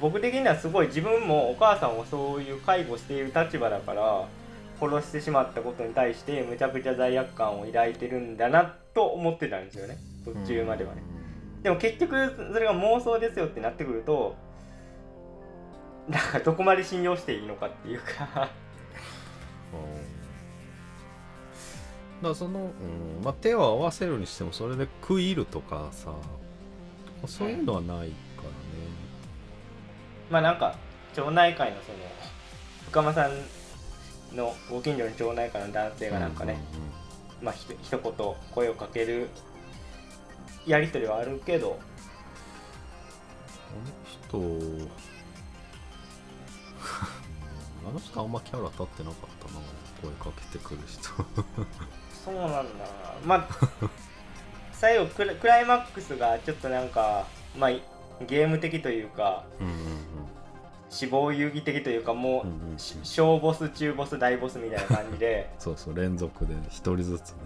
[0.00, 4.26] 僕的にはすごい自分もお母さんをそういう介護している立場だから
[4.80, 9.98] 殺してしまったことに対してむちゃくちゃ罪悪感を抱いてるんだなと思ってたんですよね。
[10.24, 11.02] 途中まではね、
[11.62, 14.36] でも結局それが妄想ですよってなってくると
[16.08, 16.22] なん。
[16.32, 18.50] かどこまで信用していいのかっていうか
[22.20, 26.12] だからその、うんまあ、手を合わせるにしてもそれで食い入るとかさ
[27.26, 28.10] そういうのはないからね、
[30.30, 30.76] まあなんか
[31.14, 31.98] 町内会のその
[32.86, 36.58] 深間さんのご近所の町内会の男性がなんかね、
[37.42, 38.12] まあひと一言
[38.52, 39.28] 声をかける
[40.66, 41.78] やり取りはあるけど。
[43.70, 44.38] あの人
[47.88, 49.60] あの人あんまキャラ立ってなかったな
[50.02, 51.10] 声かけてくる人
[52.24, 52.66] そうなんだな。
[53.24, 53.48] まあ
[54.72, 57.70] 最後クライマックスがちょっとなんかまあ
[58.26, 59.74] ゲーム的というかうんうん
[60.88, 65.50] 死亡遊戯的というかもう、うんうんうんし小ボス中ボス大ボスみたいな感じで。
[65.58, 67.36] そうそう連続で一人ずつね。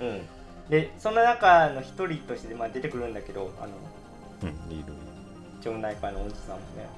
[0.00, 0.26] うん。
[0.70, 3.72] でその中の一人としてまあ出てくるんだけどあの
[4.42, 4.92] うんいる
[5.62, 6.88] 町内会のおじさんもね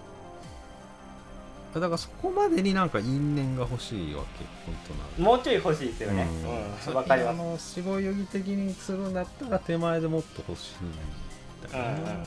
[1.78, 4.74] だからそこまでになんか因縁が欲しいわけ本
[5.18, 6.26] 当なもうちょい欲しいですよね。
[6.88, 6.94] うん。
[6.94, 7.36] わ、かりあます。
[7.36, 12.22] の死亡遊戯的にするんだったら手前でもっと欲しいんだよね、うんうん。
[12.22, 12.26] だ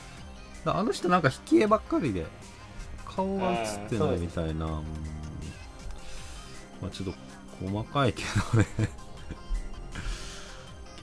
[0.64, 2.24] らあの人なんか引き絵ばっかりで
[3.04, 4.84] 顔が映ってないみたいな、うん。
[6.80, 7.14] まあちょっと
[7.66, 8.66] 細かいけどね。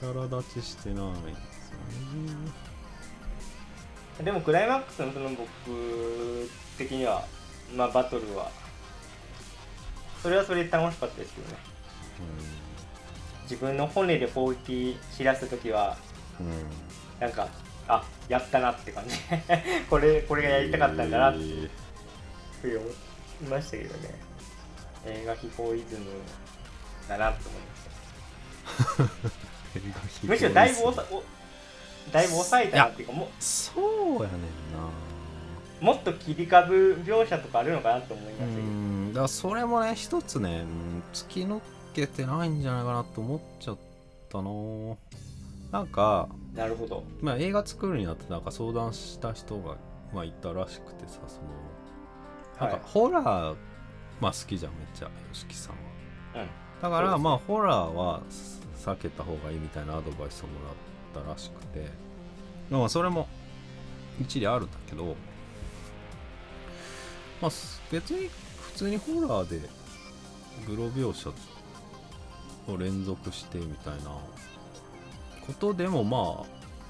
[0.00, 1.76] キャラ立ちしてないんですよ
[2.26, 2.62] ね。
[4.24, 5.46] でもクライマックスのその僕
[6.76, 7.24] 的には
[7.74, 8.50] まあバトルは。
[10.22, 11.56] それはそれで楽しかったですけどね
[13.42, 15.96] 自分の骨で攻撃しだした時は
[16.40, 16.46] うん。
[16.46, 16.52] うん
[17.20, 17.48] なんか
[17.86, 19.16] あやったなって感じ。
[19.88, 21.70] これこれがやりたかったんだなってえー。
[22.60, 22.92] ふうに思い
[23.44, 24.14] ましたけどね。
[25.06, 26.06] 映画秘宝イズム
[27.08, 29.32] だなと思いました。
[30.26, 31.22] むしろだいぶおさお
[32.12, 34.40] だいぶ抑えたなっていうかもそうやねん
[34.72, 34.88] な
[35.82, 41.60] もっと切り株描写とかあるのかなと思いまうしたけどんだそれもね一つねうん突き抜
[41.94, 43.78] けてないんじゃないかなと思っちゃっ
[44.30, 44.50] たな。
[45.70, 47.02] なんか、なるほど。
[47.22, 49.76] まあ、映画作るにあってなんか相談した人が、
[50.14, 51.48] まあ、いたらしくてさその
[52.60, 52.80] なんはい。
[52.80, 53.56] かホラー
[54.20, 55.72] まあ好きじゃんめっちゃ YOSHIKI さん
[56.38, 56.44] は。
[56.44, 56.82] うん。
[56.82, 58.22] だからまあホラーは
[58.76, 60.52] 避けた方がいいみたいなアドバイスをも
[61.14, 61.90] らったらしくて。
[62.70, 63.26] まあそれも
[64.20, 65.14] 一理あるんだけど
[67.42, 67.50] まあ
[67.90, 69.68] 別に普通にホラーで
[70.66, 71.30] グロ描写
[72.68, 74.16] を連続してみたいな
[75.44, 76.46] ことでもまあ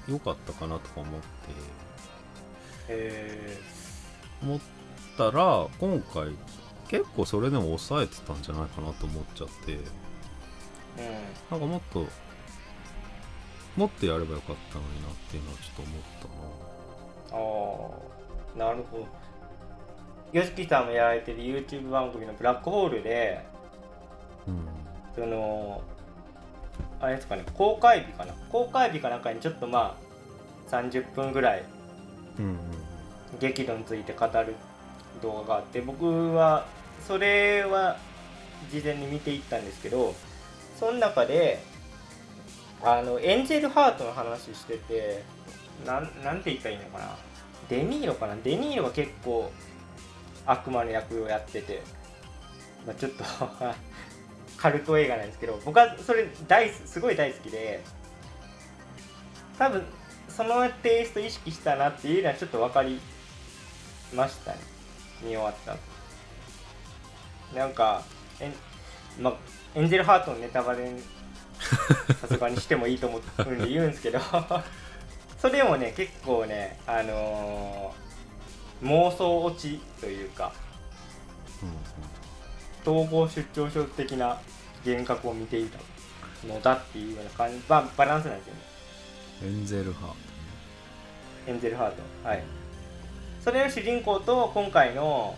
[0.07, 1.23] 良かったかなとか思って。
[2.89, 3.57] え
[4.43, 4.59] 思っ
[5.17, 6.35] たら今回
[6.89, 9.71] 結構それでも抑えてたんじゃないかなと思っちゃって。
[9.71, 9.83] ー、うん。
[11.49, 12.05] なんかもっと
[13.75, 16.27] もっとやればよかったのになっていうのはちょっと思った
[17.27, 18.63] な。
[18.65, 19.22] ああなるほど
[20.33, 23.45] YOSHIKI さんもやられてる YouTube 番組の「ブラックホールで」
[24.47, 24.67] うん。
[25.15, 25.81] その
[26.99, 28.33] あれですかね公開日かな？
[28.51, 29.95] 公開日かなんかにちょっとま
[30.69, 31.63] あ30分ぐらい
[33.39, 34.55] 激怒について語る
[35.21, 36.65] 動画があって僕は
[37.05, 37.97] それは
[38.71, 40.15] 事前に見ていったんですけど
[40.79, 41.59] その中で
[42.81, 45.23] あのエンジェルハートの話してて
[45.85, 47.15] なんなんて言ったらいいのかな？
[47.69, 48.35] デニーロかな？
[48.43, 49.51] デニーロが結構
[50.45, 51.81] 悪魔の役をやってて、
[52.85, 53.23] まあ、ちょっと
[54.57, 57.83] カルト映画なんですけど僕はそれ大すすごい大好きで
[59.57, 59.83] 多分
[60.29, 62.99] そのテイスト意識したなっていうのはちょっと分かり
[64.15, 64.59] ましたね。
[65.21, 65.79] 見終わった後。
[67.55, 68.03] なんか
[68.39, 68.53] えん、
[69.21, 69.33] まあ、
[69.75, 70.91] エンジェルハートのネタバレ
[72.19, 74.19] さすがにしてもいいと思うんで言うんですけど
[75.39, 78.12] それもね結構ねあのー
[78.83, 80.51] 妄想落ちというか
[82.85, 84.39] 統合出張症的な
[84.85, 85.79] 幻覚を見ていた
[86.47, 88.59] のだっていうような感じババランスなんですよね。
[88.61, 88.73] うん
[89.43, 92.27] エンゼルハートエンジェルハート。
[92.27, 92.43] はい。
[93.41, 95.35] それの主人公と今回の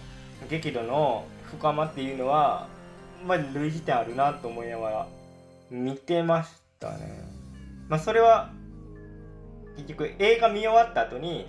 [0.48, 2.68] 激怒の深間っていうのは
[3.26, 5.08] まあ類似点あるなと思いながら
[5.72, 7.24] 見てましたね。
[7.90, 8.52] まあそれは
[9.78, 11.48] 結局映画見終わった後に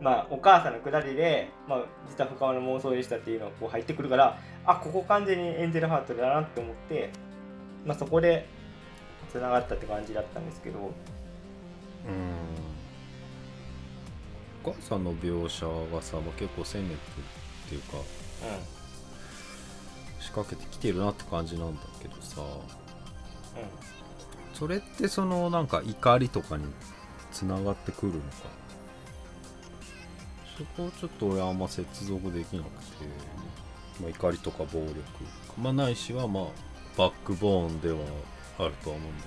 [0.00, 7.10] まあお母さんのくだりで、まあ、実は深間の妄想でしたっていうのがこう入ってくるからあここ完全にエンジェルハートだなって思って、
[7.84, 8.46] まあ、そこで
[9.30, 10.78] つながったって感じだったんですけど。
[10.78, 10.84] うん。
[14.64, 18.02] お母さんの描写がさ、まあ、結構攻めてっていうかう
[20.22, 22.40] 仕掛けてきてるなって感じなんだけどさ。
[22.40, 22.50] んうん。
[24.52, 26.64] それってそのなんか怒りとかに
[27.32, 28.26] つながってくるのか？
[30.60, 33.04] そこをちょっと俺あんま接続できなくて、
[33.98, 34.94] まあ、怒りとか暴力
[35.58, 36.44] まあないしはまあ
[36.98, 37.96] バックボーンでは
[38.58, 39.24] あるとは思うんだ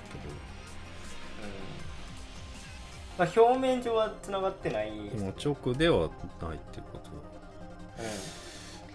[3.16, 7.00] まあ、表面上はつながってないですけど、まけど、あ、直ではないっていうこ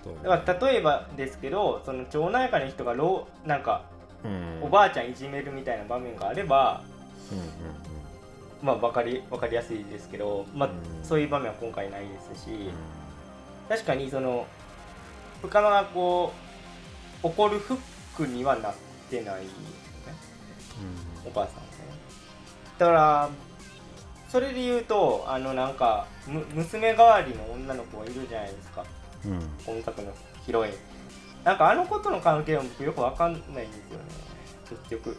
[0.02, 0.08] と。
[0.08, 3.84] うん、だだから例えばですけどその町内会の人がろうなんか
[4.24, 4.58] うん。
[4.64, 6.82] おばあちゃんいじめるみたいな場面があれば、
[7.30, 7.44] うんうん
[8.62, 11.04] まあ、分かり分かりやすいですけど、まあうん。
[11.04, 12.72] そういう場面は今回ないですし、うん。
[13.68, 14.46] 確かにその
[15.42, 16.32] 深間がこ
[17.22, 17.78] う怒るフッ
[18.16, 18.74] クにはなっ
[19.08, 19.68] てないですよね
[21.24, 21.56] お母さんはね。
[22.78, 23.30] だから
[24.28, 28.84] それで言うとあのなんかむ娘代わりの女の子がいるじゃないですか。
[29.24, 29.32] うん。
[29.32, 30.12] うん本作の
[30.44, 30.72] ヒロイン
[31.44, 34.04] なんかあの子との関係は僕よくわかんないんですよね。
[34.68, 35.16] 結局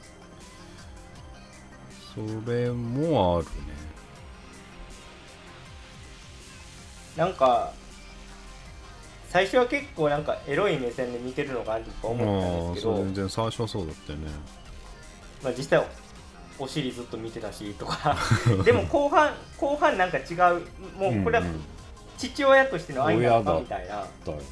[2.13, 3.51] それもあるね。
[7.15, 7.73] なんか
[9.27, 14.27] 最初は結構なんかエロい目線で見てるのかなとか思ったんですけど全然最初はそうだったよね。
[15.43, 15.85] まあ、実際
[16.57, 18.17] お尻ずっと見てたしとか。
[18.65, 20.61] でも後半後半なんか違う。
[20.97, 21.47] もうこれはうん。
[21.47, 21.63] うん
[22.19, 24.05] 父親としての愛なのかみたいな。
[24.25, 24.43] だよね。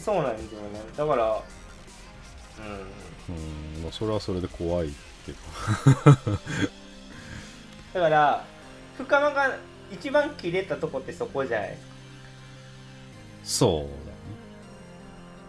[0.00, 0.80] そうなんですよね。
[0.96, 1.42] だから
[3.28, 3.36] うん。
[3.36, 3.38] う
[3.80, 4.92] んまあそれはそれで怖い
[5.26, 5.38] けど
[7.94, 8.44] だから
[8.96, 9.56] 深間が
[9.90, 11.92] 一番切れたとこってそこじゃないですか。
[13.44, 13.80] そう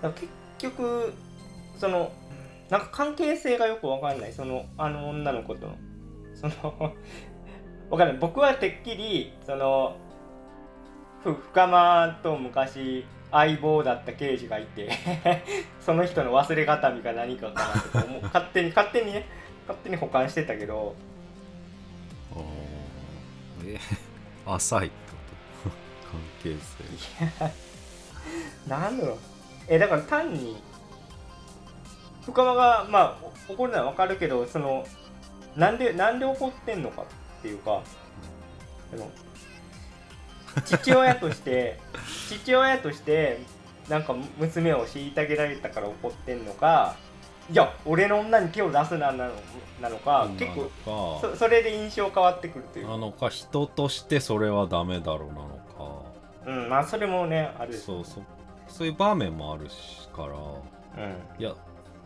[0.02, 0.14] だね。
[0.14, 0.28] だ結
[0.60, 1.14] 局
[1.78, 2.12] その
[2.70, 4.34] なんか関係性がよくわかんない。
[4.34, 5.76] そのあの女の子との。
[6.36, 6.54] その
[7.90, 8.18] わかんない。
[8.18, 9.96] 僕はてっきりその
[11.24, 14.90] ふ深間と昔相棒だった刑事がいて
[15.82, 19.26] その人の忘れがたみか何かかなとか勝手に勝手にね
[19.68, 20.96] 勝手に保管してたけど
[22.34, 23.80] あーえ
[24.46, 24.96] 浅いって
[25.64, 25.76] こと？
[26.10, 26.56] 関係
[27.46, 28.70] 性。
[28.70, 29.18] なんだろう。
[29.68, 30.62] えだから単に
[32.24, 34.86] 深間がまあお怒るのはわかるけどその
[35.56, 37.06] なんでなんで怒ってんのかっ
[37.42, 37.82] ていうか
[38.94, 39.10] あの
[40.66, 41.80] 父親として
[42.30, 43.40] 父親として
[43.90, 46.96] なんか娘を虐げられたから怒ってんのか
[47.50, 49.32] いや俺の女に手を出すななの
[49.82, 52.88] なのか、結構構そそれで印象変わってくるという。
[52.90, 55.58] なのか人としてそれはダメだろうなの
[56.48, 57.78] うんまあそれもねあかる。
[57.78, 58.24] そうそう
[58.68, 60.34] そういう場面もあるしから。
[61.04, 61.16] うん。
[61.40, 61.54] いや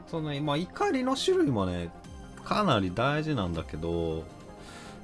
[0.07, 1.89] そのまあ怒りの種類もね
[2.43, 4.23] かなり大事なんだけど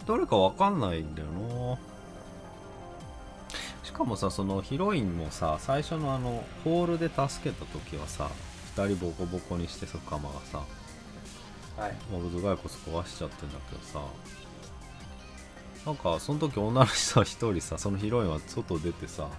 [0.06, 1.78] どれかわかんないんだよな。
[3.84, 8.30] しかもさそのヒロインもさ最初のあのホールで助けた時はさ
[8.78, 10.64] 2人ボコボコにしてさカマがさ
[11.78, 11.96] はい。
[12.12, 14.02] モルズ骸骨壊しちゃってんだけどさ
[15.86, 19.30] なんかその時女の人は一人さそのヒロインは外出てさ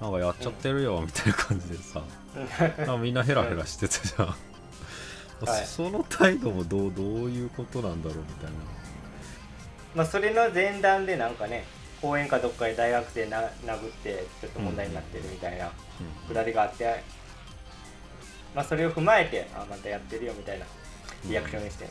[0.00, 2.02] なんかやっちゃってるよみたいな感じでさ、
[2.78, 4.26] なんかみんなヘラヘラしてたじゃん、
[5.46, 5.66] はい。
[5.66, 8.50] その態度もどうどういうことなんだろうみたいな。
[9.94, 11.64] まあそれの前段でなんかね
[12.02, 15.70] 公園かどっかで大学生な殴ってちょっと問題になってるみたいな
[16.26, 17.02] くだりがあって、
[18.54, 20.66] まあそれを踏まえてあまたやってるよみたいな
[21.26, 21.88] リアクションにして、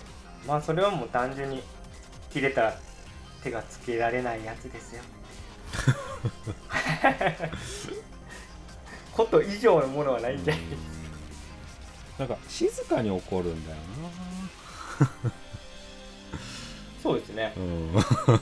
[0.47, 1.61] まあそれはもう単純に
[2.31, 2.77] 切れたら
[3.43, 5.01] 手がつけられないやつですよ。
[9.13, 10.63] こと以上のものはないんじゃない
[12.19, 13.77] なんか静かに怒るんだよ
[17.01, 17.53] そうですね。
[17.55, 17.65] なう
[18.37, 18.41] ん。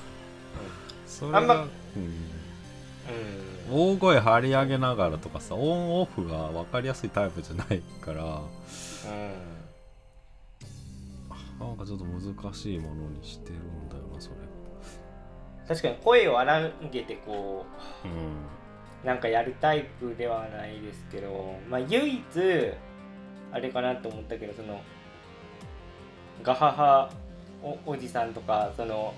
[1.07, 1.65] それがあんまうん。
[1.65, 8.31] うん大声張り上げながらとかさオンオフが分かりやすいタイプじゃないからうん。
[11.59, 14.35] なんかちょっと難しいものにしてるんだよなそれ。
[15.67, 17.65] 確かに声を荒げてこ
[18.03, 19.05] ううん。
[19.05, 22.21] なんかやるタイプではないですけど、まあ、唯一
[23.51, 24.81] あれかなと思ったけどその
[26.43, 27.09] ガハハ
[27.63, 29.13] おおじさんとかその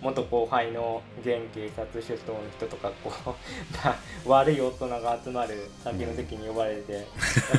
[0.00, 3.30] 元後輩の現警察首長の人とかこう
[3.84, 3.96] まあ
[4.26, 7.06] 悪い大人が集まる酒の席に呼ばれて、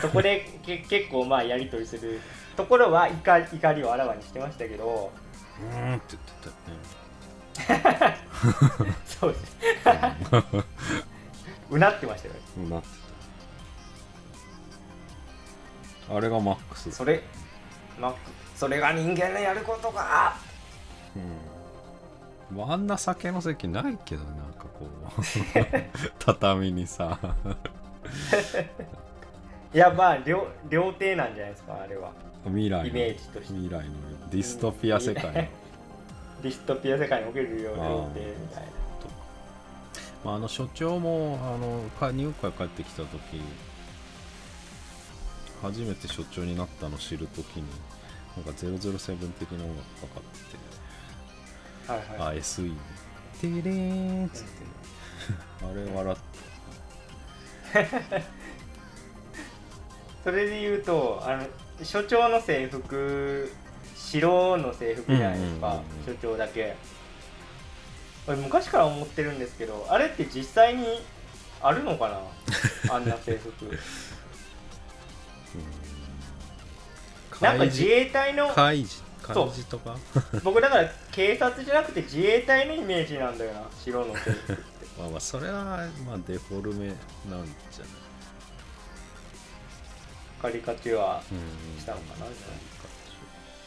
[0.01, 2.21] そこでけ結構まあやり取りする
[2.55, 5.11] ところは怒り怒りをあらわにしてましたけど。
[5.59, 6.49] うーんって言って
[7.59, 8.17] たよね。
[9.05, 9.57] そうです。
[11.69, 12.39] うなってましたよね。
[12.57, 12.87] うんなって。
[16.07, 16.89] たあれがマックス。
[16.91, 17.21] それ
[17.99, 18.13] まあ
[18.55, 20.37] それが人間のやることか。
[21.15, 21.48] うん
[22.57, 25.21] あんな酒の席ないけどなんかこう。
[26.19, 27.19] 畳にさ。
[29.73, 32.11] いやまあ料料亭なんじゃないですかあれは。
[32.45, 33.53] 未来のイメージとして。
[33.53, 35.31] 未来のディストピア世界の。
[36.41, 37.71] ディストピア世界における料
[38.13, 38.79] 亭みたいな。
[40.23, 43.09] まあ、あの所長もあのか入会帰ってきた時
[45.61, 47.63] 初めて所長になったの知る時に
[48.35, 50.57] なんか007的な音楽かかって
[51.93, 52.37] はいて、はい。
[52.37, 52.73] あ SE
[53.41, 54.49] テレーンっつって
[55.65, 57.89] あれ笑って
[60.23, 61.45] それで言うとあの
[61.83, 63.51] 所長の制服
[63.95, 66.75] 白の制服じゃないですか、うんうんうん所長だけ。
[68.27, 70.85] 俺昔から思ってるんですけどあれって実際に
[71.61, 72.09] あるのか
[72.87, 72.93] な？
[72.95, 73.77] あんな制服。
[77.41, 79.01] なんか自衛隊の開示
[79.34, 79.97] そう開示とか
[80.43, 83.61] 僕だから警察じゃなくて自衛隊のイメージなんだよな。
[83.84, 84.61] 白の制服って
[84.99, 85.63] まあまあそれは
[86.05, 87.45] まあデフォルメなんじゃない？
[90.41, 92.30] カリカチュアうんしたのかない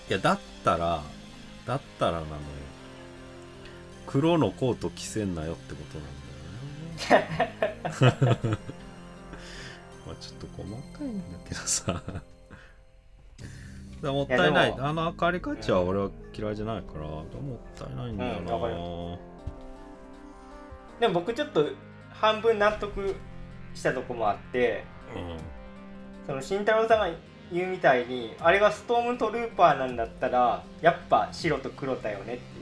[0.08, 1.02] やだったら
[1.66, 2.36] だったらなのよ。
[4.06, 5.80] 黒のコート着せんなよってこ
[7.08, 8.58] となんだよね。
[10.06, 12.02] まあちょっと細かいんだけどさ
[14.02, 14.74] だもったいない。
[14.76, 17.24] あの明かりカチは俺は嫌いじゃないから、もっ
[17.78, 18.68] たいないんだよな、う
[19.18, 19.18] ん
[21.00, 21.66] でも僕ちょっと
[22.10, 23.16] 半分納得
[23.74, 24.84] したとこもあって
[25.16, 25.36] うん。
[26.26, 27.10] その慎太郎さんが
[27.52, 32.60] 言うみたいにあれがストームトルーパーなんだったらやっぱ白と黒だよねって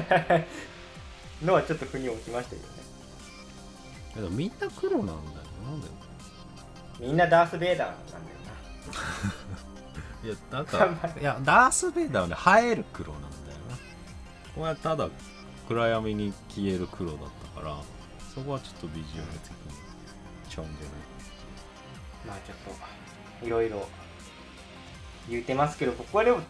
[0.00, 0.46] いう。
[1.46, 2.68] のはちょっと腑に落ちましたけどね。
[4.16, 5.18] でもみんな黒なんだよ
[5.70, 5.88] なんで
[7.00, 8.37] みんなダース・ベイダーなんだよ
[10.24, 10.88] いやなんか
[11.20, 11.22] い。
[11.22, 13.76] やダース・ベイダーはね映える黒なんだよな。
[14.54, 15.08] これはただ
[15.68, 17.18] 暗闇に消える黒だっ
[17.54, 17.76] たから
[18.34, 19.56] そこはちょっとビジュアル的に
[20.48, 20.70] ちょんな
[22.26, 22.56] まあちょっ
[23.40, 23.88] といろいろ
[25.28, 26.40] 言うてますけど僕はでも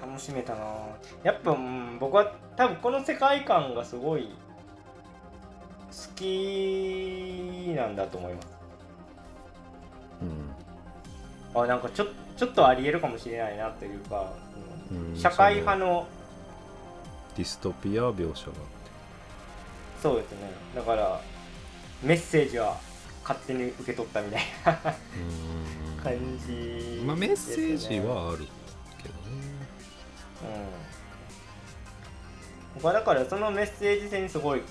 [0.00, 0.64] 楽しめたな。
[1.24, 4.28] やっぱ、うん、僕は多分この世界観がすごい
[5.90, 8.57] 好きなんだと思います
[11.62, 12.06] あなんかちょ
[12.36, 14.32] ちょっとありえるかもしれないなというか、
[14.90, 15.16] うん。
[15.16, 16.06] 社会派の
[17.36, 18.52] ディストピア描写が
[20.02, 20.50] そうですね。
[20.74, 21.20] だから
[22.02, 22.76] メッセージは
[23.22, 24.94] 勝手に受け取ったみたいな
[25.96, 26.02] うん。
[26.02, 26.12] 感
[26.46, 28.46] じ、まあメッセージはある
[29.02, 29.20] けどね。
[30.42, 30.88] うん。
[32.76, 34.62] 僕はだからそのメッセージ性にすごい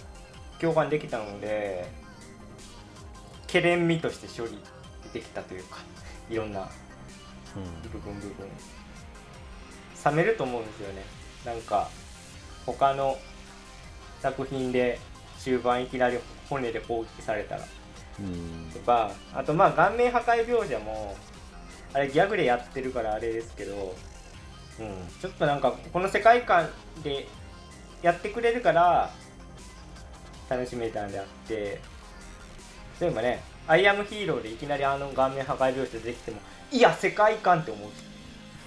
[0.59, 1.91] 共感できたので
[3.47, 4.57] けれん味として処理
[5.13, 5.77] できたというか
[6.29, 6.67] いろんな
[7.91, 8.47] 部分部分。
[10.05, 11.03] 冷めると思うんですよね。
[11.45, 11.89] なんか
[12.65, 13.17] 他の
[14.21, 14.99] 作品で
[15.39, 16.19] 終盤いきなり
[16.49, 17.63] 骨で攻撃されたら。
[18.19, 18.71] うん。
[18.71, 21.15] とかあとまあ顔面破壊描写も
[21.93, 23.95] あれギャグでやってるからあれですけど、
[24.79, 26.69] うん、ちょっとなんかこの世界観
[27.03, 27.27] で
[28.01, 29.11] やってくれるから
[30.49, 31.79] 楽しめたんであって。
[32.99, 36.37] 例えばね「アイアムヒーロー」でいきなりあの顔面破壊描写できても
[36.71, 37.89] いや世界観って思う。
[37.89, 37.93] し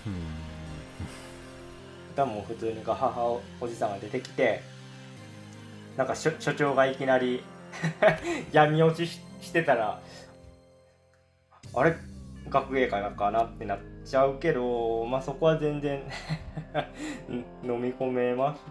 [0.06, 0.14] うん。
[2.16, 3.24] 多分普通にガハハ
[3.60, 4.62] おじさんが出てきて
[5.96, 7.42] なんか所所長がいきなり
[8.52, 10.00] 闇落ちししてたら
[11.74, 11.94] あれ？
[12.48, 16.02] 学芸会かなってなっちゃうけどまあそこは全然ん
[17.64, 18.70] 飲み込めました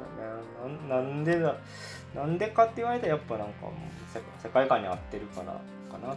[0.68, 0.90] ね。
[0.90, 1.56] なんなんでだ
[2.14, 3.68] なんでかって言われたらやっぱなんか
[4.44, 5.56] 世界観に合ってるから
[5.92, 6.16] かな。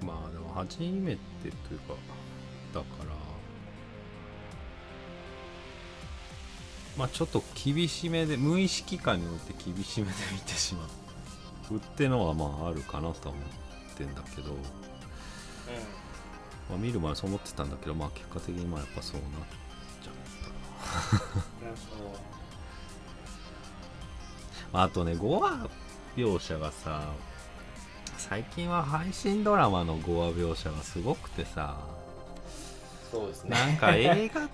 [0.00, 0.06] うん。
[0.06, 1.94] まあでも初めてというか
[2.72, 3.10] だから
[6.96, 10.88] まあちょっと厳しめで無意識化において厳しめで見てしまう。
[11.76, 13.48] ってのはまああるかなとは思っ
[13.96, 14.54] てんだけど、
[16.70, 19.30] まあ、見る前そう思ってたんだけどまあ結果的にまあやっぱそうなっ
[20.02, 20.14] ちゃっ
[24.72, 24.82] たな。
[24.84, 25.68] あとね5話
[26.18, 27.12] 描写がさ
[28.16, 31.78] 最近は配信ドラマの5話描写がすごくてさ
[33.10, 33.50] そうですね。
[33.50, 34.48] なんか映画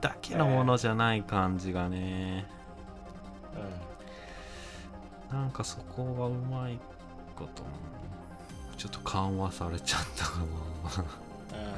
[0.00, 2.46] だけのものじゃない感じがね。
[5.32, 6.78] なんかそこがうまい
[7.34, 7.64] こと
[8.76, 10.46] ちょっと緩和されちゃったかなうん。
[10.46, 11.76] うん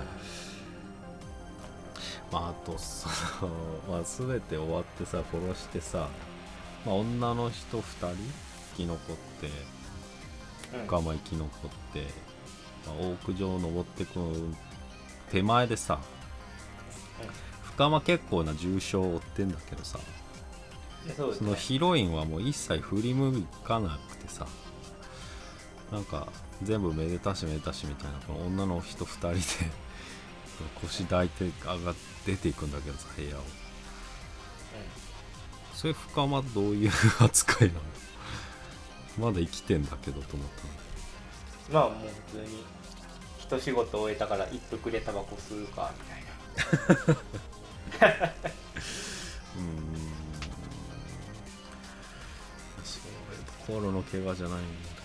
[2.30, 3.08] まああとそ
[3.46, 3.52] の、
[3.88, 6.08] まあ、全て終わってさ殺してさ、
[6.84, 8.47] まあ、女の人2人生
[8.78, 9.50] き残って
[10.74, 10.86] うん。
[10.86, 12.06] 深間生き残って、
[12.86, 14.18] まあ、オーク上登ってく
[15.30, 15.98] 手前でさ
[17.64, 19.98] 深間結構な重傷を負ってんだけどさ
[21.16, 21.54] そね。
[21.54, 24.46] ヒロインはもう一切振り向かなくてさ
[25.92, 26.28] なんか
[26.62, 29.70] 全部めでたしめでたしみたいなこの女の人2人で
[30.82, 31.94] 腰抱いて上が
[32.26, 33.42] 出ていくんだけどさ部屋を。
[35.72, 37.80] それ深間どういう扱いなの？
[39.18, 40.48] まだ生きてんだけどと思っ
[41.70, 41.80] たの。
[41.80, 42.64] まあもう普通に
[43.38, 46.04] 一仕事終えたから一服でタバコ吸うかみ
[48.00, 48.26] たいな。
[48.26, 49.78] うーん。
[52.84, 54.98] そういう心の怪我じゃないんだ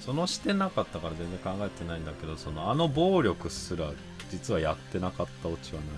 [0.00, 3.92] その視点なかったから全然考えてないんだけどそのあの暴力すら
[4.30, 5.90] 実はやってなかったオチはない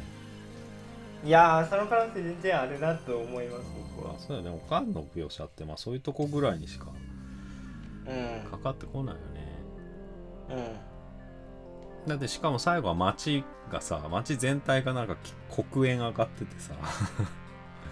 [1.24, 3.64] いやーその可能性全然あるなと思います
[3.96, 4.14] 僕は。
[4.14, 4.60] あそうだよね。
[4.64, 6.86] おかんの描写ってまあそういうとこぐらいにしか
[8.06, 8.50] うん。
[8.50, 9.52] かかってこないよね。
[12.06, 12.08] うん。
[12.08, 16.74] だってしかも最後は街がさ街全体がなんかき黒煙上がっててさ。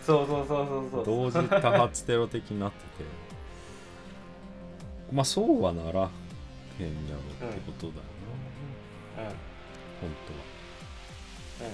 [0.05, 1.05] そうそうそうそうそう。
[1.05, 2.85] 同時多発テロ的になってて。
[5.13, 8.03] まあそうはならへんやろってことだよ
[9.19, 9.29] な、うん。
[10.01, 10.17] 本うん。
[11.59, 11.71] 当は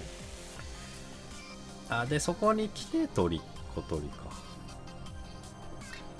[1.89, 3.41] あでそこに来て鳥
[3.74, 4.26] 小鳥か。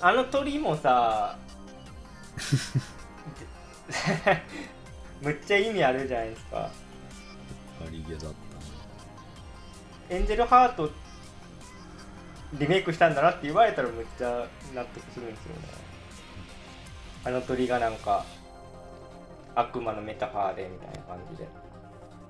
[0.01, 1.37] あの鳥もさ
[5.23, 6.59] むっちゃ意味あるじゃないですか。
[6.59, 6.71] あ
[7.91, 8.35] りげだったね
[10.11, 10.91] エンジェルハート
[12.55, 15.63] リメイクしたんだなって言われたらむっちゃ納得するんですよね。
[17.25, 18.25] あの鳥がなんか
[19.57, 21.49] 悪魔のメタファーでみたいな感じで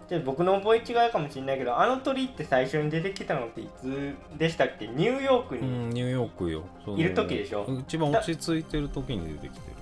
[0.09, 4.87] で僕の覚え違いかもしれないけどあの鳥って最初に出てきたのっていつでしたっけ？
[4.87, 6.63] ニューヨークうに、んニューヨークよ。
[6.97, 7.67] いる時でしょ？
[7.81, 9.77] 一番落ち着いてる時に出てきてる。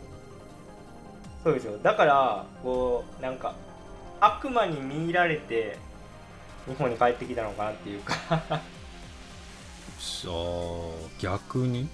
[1.43, 1.77] そうでしょ？
[1.79, 3.55] だからこうなんか
[4.21, 5.77] 悪魔に見入られて
[6.67, 8.15] 日本に帰ってきたのかなっていうか。
[9.99, 11.83] しあー逆に？
[11.83, 11.89] い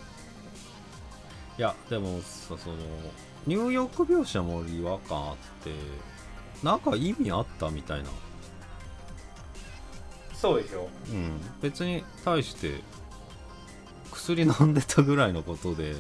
[1.59, 2.77] やでもさその
[3.47, 5.71] ニューヨーク描写も違和感あって
[6.63, 8.11] なんか意味あったみたいな。
[10.35, 10.89] そうでしょ。
[11.11, 11.41] うん。
[11.61, 12.81] 別に対して
[14.11, 15.95] 薬飲んでたぐらいのことで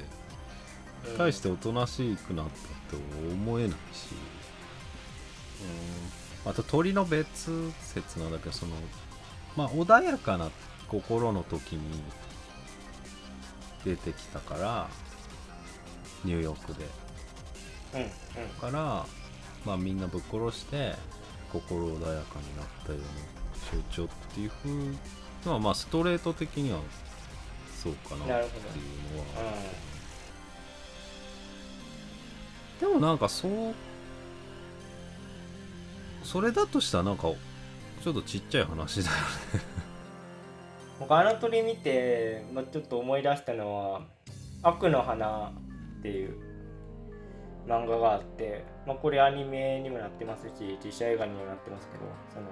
[1.11, 1.18] うん。
[1.18, 3.74] 対しておとなしくなったって思えないし。
[6.44, 6.50] うん。
[6.50, 7.50] あと鳥の別
[7.80, 8.72] 説なんだけどその
[9.56, 10.50] まあ穏やかな
[10.88, 11.80] 心の時に
[13.84, 14.88] 出てきたから
[16.24, 16.86] ニューヨークで。
[17.94, 18.48] うんうん。
[18.61, 19.06] から、
[19.64, 20.94] まあ、みんなぶっ殺して
[21.52, 23.06] 心穏やかになったような
[23.70, 24.70] 象徴っていう風
[25.44, 26.80] のはまあストレート的には
[27.82, 29.80] そうかなっていうのは。
[32.80, 33.74] でもなんかそう
[36.24, 37.24] それだとしたらなんか
[38.02, 39.20] ちょっとちっちゃい話だよね。
[40.98, 44.02] 僕あの鳥見て、まあ、ちょっと思い出したのは
[44.62, 45.52] 「悪の花」
[46.00, 46.49] っていう
[47.66, 52.46] 漫画があって、まあ、これアニメにもなってますし実写映画にもなってますけどその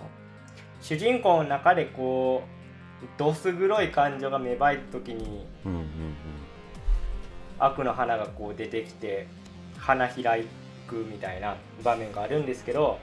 [0.80, 2.42] 主人公の中でこ
[3.02, 5.84] うどす黒い感情が芽生えた時にうんうん
[7.61, 9.26] 悪の花がこう出てきて
[9.76, 10.44] 花開
[10.86, 12.98] くみたいな場面があるんですけど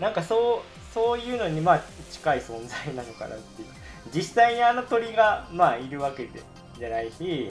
[0.00, 3.68] なんかそうそういうのにまあ近い存在なのかなっていう。
[4.14, 6.42] 実際にあの鳥がまあいるわけで
[6.78, 7.50] じゃないし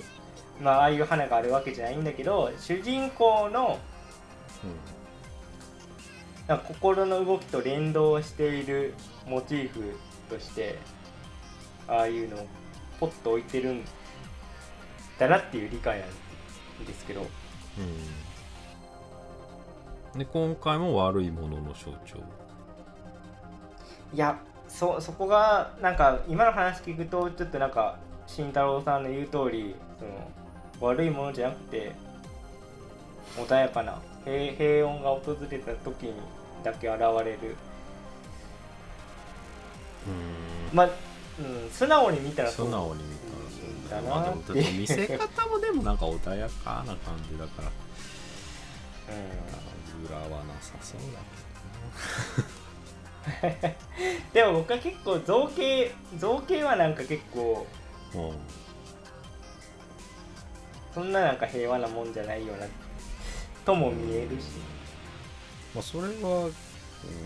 [0.61, 3.77] まあああいう花があるわけじゃないんだけど主人公の
[6.47, 8.93] なんか心の動きと連動している
[9.27, 9.97] モチーフ
[10.29, 10.77] として
[11.87, 12.47] ああいうのを
[12.99, 13.83] ポッと置いてるん
[15.19, 17.21] だなっていう理解なんですけど。
[17.21, 17.25] うん。
[17.25, 18.27] うん
[20.17, 22.17] で今回も悪いものの象徴。
[24.13, 31.91] いやそそこがなんか今の話聞くとちょっとなんか慎太郎さんの言う通りその悪いものじゃなくて
[33.35, 36.13] 穏やかな平平穏が訪れた時に
[36.63, 37.55] だけ現れる。
[40.07, 40.75] うん。
[40.75, 40.89] まあ、
[41.39, 42.65] うん、素直に見たらそう。
[42.67, 43.15] 素直に見
[43.89, 44.15] たらそうだな。
[44.15, 47.67] まあでも見せ方もでもなんか穏やかな感じだから。
[47.67, 47.71] う
[50.05, 51.01] 裏はなさそう
[53.41, 53.55] だん、
[54.33, 57.65] でも僕は結構造形造形はなんか結構
[58.11, 58.35] けどうん。
[60.93, 62.65] そんななんか平和なもんじゃないような
[63.67, 64.45] とも見えるし。
[65.75, 66.21] まあそれは、うん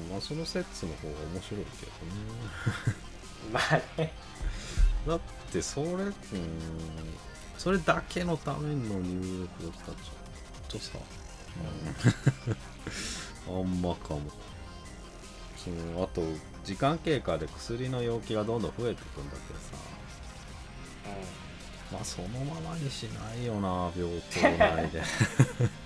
[0.10, 2.12] まあ、その説の方が面白いけどね。
[3.54, 4.12] まあね。
[5.08, 5.20] だっ
[5.52, 6.14] てそれうん
[7.58, 10.12] それだけのための入力だったらちょ
[10.68, 10.98] っとさ、
[13.48, 14.22] うん、 あんまかも。
[15.58, 16.24] そのあと
[16.66, 19.92] 時間経過で薬の容器がどんどん増えていくんだけどさ。
[21.92, 25.04] まあそのままにしないよな病棟内で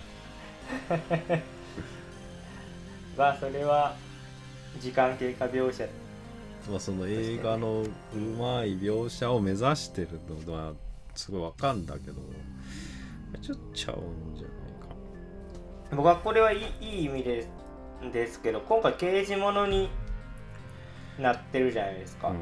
[3.17, 3.95] まあそれは
[4.79, 5.87] 時間経過描写。
[6.69, 7.89] まあその映画のう
[8.37, 10.73] まい描写を目指してるのは
[11.13, 12.21] すごいわかんだけど
[13.41, 14.87] ちょっとちゃうんじゃないか。
[15.91, 17.47] 僕はこれはいいいい意味で
[18.11, 19.89] ですけど今回刑事物に
[21.19, 22.37] なってるじゃないですか、うん。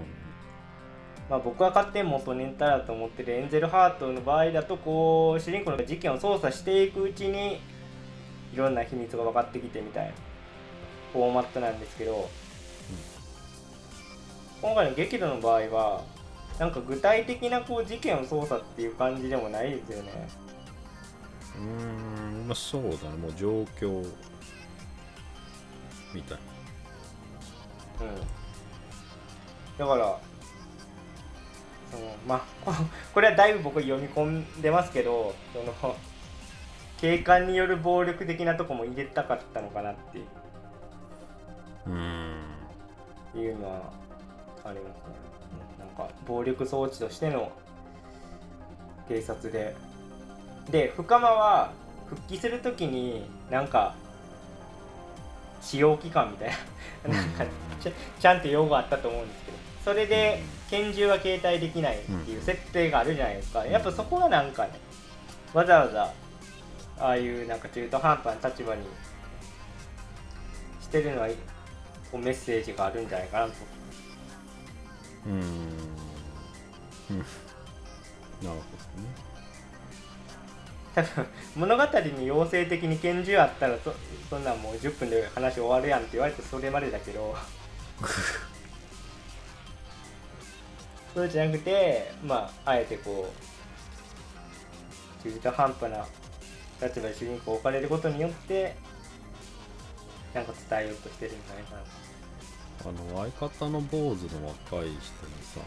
[1.29, 7.59] まあ、僕は勝手に元ネタだと思ってるエンゼルハートの場合だとこう主人公が事件を捜査していくうちに
[8.53, 10.11] いろんな秘密が分かってきてみたいな
[11.11, 12.29] フォーマットなんですけど、
[14.61, 16.03] 今回の激怒の場合は
[16.59, 20.27] なんか具体的なこう事件を捜査っていう感じでもないですよね。
[21.55, 23.17] うーんまあそうだね。
[23.17, 24.05] もう状況
[26.13, 26.37] みたい。
[28.01, 28.15] うん。
[29.77, 30.19] だから
[31.91, 32.73] そのまあこ
[33.13, 35.95] これはだいぶ僕読み込んでますけどその
[37.03, 40.25] 警官による暴力的なとこも入れたかったのかなっていう
[41.87, 43.91] うーんいうのは
[44.63, 45.15] ありますね。
[45.79, 47.51] なんか暴力装置としての
[49.09, 49.75] 警察で。
[50.71, 51.73] で、深間は
[52.07, 53.95] 復帰するときになんか
[55.61, 56.51] 使用期間みたい
[57.05, 57.45] な、なんか
[58.17, 63.65] ちゃんと用語あったと思うんですけど、それで拳銃が携帯できないっていう設定があるじゃないですか。
[63.65, 64.79] やっぱそこがなんかね、
[65.53, 66.13] わざわざ
[66.99, 68.83] ああいうなんか中途半端な立場に
[70.81, 71.01] して。
[71.01, 71.33] るのはこ
[72.13, 73.09] うメッセージがあるん。
[73.09, 73.53] じゃないかなと
[75.25, 75.35] うーん。
[75.35, 77.17] うん。
[77.17, 77.25] なる
[78.41, 78.63] ほどね
[80.93, 83.93] 多分物語に要請的に拳銃あったらそ
[84.29, 84.43] そん。
[84.43, 84.61] なん。
[84.61, 86.01] もう10分で話終わるやん。
[86.01, 87.35] って言われてそれまでだけど
[91.15, 93.31] そうじゃなくてまああえてこ
[95.19, 96.05] う中途半端な
[96.81, 98.75] 立場で主人公を置かれることによって
[100.33, 101.83] なんか伝えようとしてるんじゃないかな。
[102.85, 104.99] あの相方の坊主の若い人に
[105.43, 105.59] さ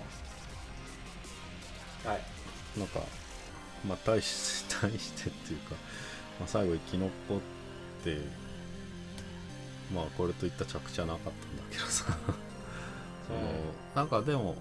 [2.10, 2.20] はい。
[2.78, 3.00] なんか
[3.86, 5.76] まあ対して対してっていうか、
[6.40, 7.10] まあ、最後生き残っ
[8.04, 8.18] て
[9.94, 12.04] まあこれといった着地はなかったんだけどさ。
[13.26, 13.40] その
[13.94, 14.56] なんかでも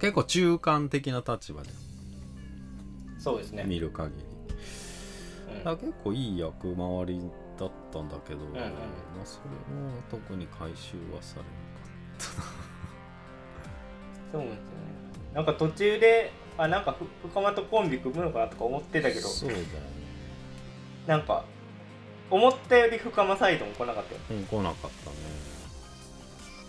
[0.00, 1.70] 結構中間的な立場で
[3.18, 3.64] そうですね。
[3.64, 4.33] 見る限り
[5.62, 7.20] 結構いい役回り
[7.58, 12.64] だったんだけど、まあ、それも特に回収はされなか
[14.32, 14.60] そうですよね。
[15.32, 19.20] なんか途中であなんかふ深間とコンビ組むのかなとか思ってたけど。
[19.20, 19.66] ったそうだよね。
[21.06, 21.44] なんか
[22.30, 24.20] 思ったより深間サイドも来なかったよ。
[24.30, 24.90] うん来なかっ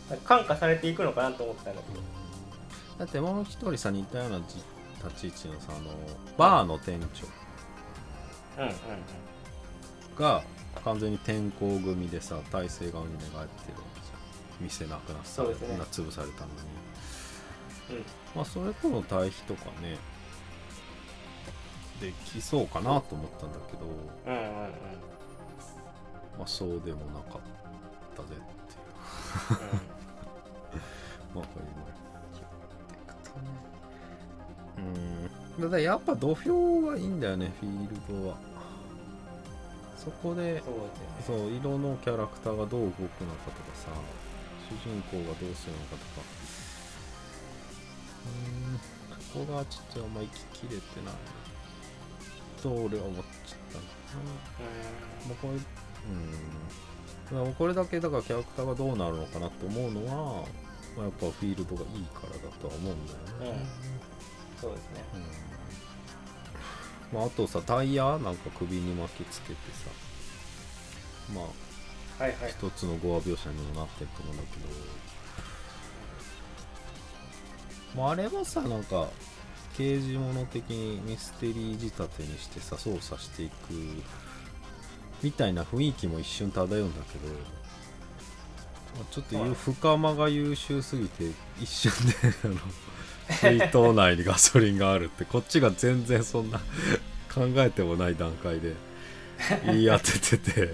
[0.07, 0.21] たね。
[0.23, 2.01] 感化されていくのかなと思ってたんだけど。
[2.99, 4.63] だってもう一人さ似たようなじ
[5.03, 5.91] 立ち位置のさあの
[6.38, 7.27] バーの店長
[10.17, 10.43] が
[10.83, 14.63] 完全に転校組でさ体制側に寝返ってるわけじゃん。
[14.63, 15.77] 店なくなってそうですね。
[15.77, 16.53] な潰されたのに。
[17.91, 18.05] うん。
[18.35, 19.97] まあそれとの対比とかね。
[22.01, 23.85] できそうかなと思ったんだけど。
[24.27, 24.71] うんうんうん。
[26.37, 27.41] まあそうでもなかっ
[28.15, 28.41] たぜっていう。
[31.35, 31.85] まあこれ今
[34.77, 38.37] うんだからやっぱ土俵はいいんだよねフィールドは。
[39.97, 40.61] そこで
[41.25, 41.57] そうね。
[41.57, 43.07] 色のキャラクターがどう動くのか
[43.51, 43.87] とかさ
[44.69, 46.21] 主人公がどうするのかとか。
[48.25, 48.79] うーん
[49.19, 51.13] そこがちょっとあんま行ききれてない
[52.61, 53.83] と俺は思っちゃったな
[55.27, 55.59] もうこれうん。
[57.25, 60.43] だからこれだけだからキャラクターがどうなるのかなって思うのは、
[60.95, 63.65] まあ、やっぱフィールドがいいからだとは思うんだよね、
[64.61, 65.03] そうですね。
[65.15, 65.44] うん
[67.13, 69.89] まあ、あとさタイヤなんか首に巻きつけてさ。
[71.33, 71.43] まあ
[72.23, 72.51] はいはい。
[72.51, 74.59] 一つの語話描写にもなってると思うんだけ
[77.97, 79.09] ど、まあ、あれはさなんか
[79.77, 83.53] 刑事物的にミステリー仕立てにしてさ操作していく
[85.21, 87.27] みたいな雰囲気も一瞬漂うんだけど、
[88.95, 92.13] まあちょっと深間が優秀すぎて一瞬で
[92.45, 92.55] あの
[93.30, 96.59] 水筒内にガソリンがあるってこっちが全然そんな
[97.34, 98.73] 考えてもない段階で
[99.65, 100.69] 言い当ててて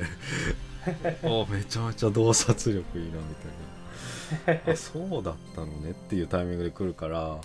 [1.24, 4.74] おめちゃめちゃ洞察力いいなみたいな。
[4.74, 7.42] あそうだったのねっていうタイミングで来るからも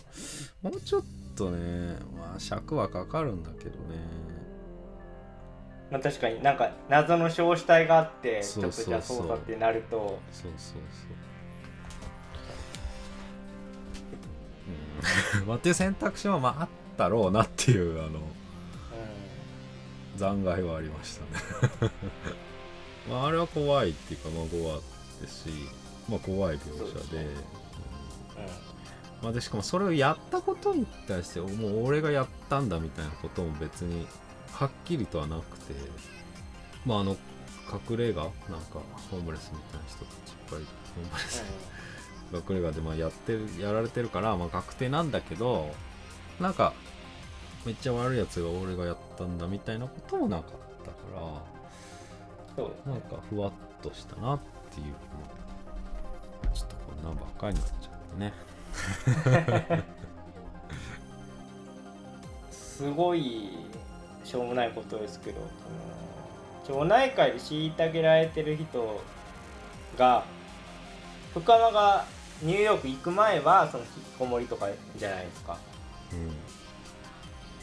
[0.71, 1.03] うちょっ
[1.35, 3.77] とねまあ尺はかかるんだけどね。
[5.91, 10.19] まあ確かになんか謎の小死体があってちょっとじゃあ操作ってなると。
[10.33, 10.83] そうそうそう
[15.47, 18.23] まあっていう選択肢はまああったろうなっていうあのう
[20.17, 21.19] 残骸はありまし
[21.81, 21.93] たね。
[23.11, 24.81] まああれは怖いっていうかまあ5話
[25.21, 25.51] ですし
[26.09, 27.19] まあ怖い描写で。
[27.19, 27.25] ね。
[27.25, 27.35] んうん。
[29.23, 34.07] まあ、でしかもそれをやったことに対してもう俺がやったんだみたいなことも別に
[34.53, 35.75] はっきりとはなくて
[36.85, 37.17] まああの
[37.91, 38.33] 隠れ家なんか
[39.11, 41.45] ホームレスみたいな人たちいっぱいホームレス
[42.33, 45.72] 隠れ家でまあやってるやられてるからまあ確定なんだけど
[46.41, 46.72] なんか
[47.64, 50.45] めっちゃ悪いやつが俺がやったんだみたいなこともなかっ
[50.85, 51.20] たから
[52.57, 53.53] そうなんかふわっ
[53.83, 54.41] としたなっ
[54.74, 54.93] ていう、ま
[56.45, 58.33] あちょっとこんなんばっかりになっちゃってね。
[62.51, 63.51] すごい
[64.24, 65.41] しょうもないことですけど
[66.68, 69.01] 町内会で虐げられてる人
[69.97, 70.24] が
[71.33, 72.05] 深間が
[72.43, 75.59] ニューヨーク行く前はその引きこもりとかじゃないですか。
[76.12, 76.32] うん。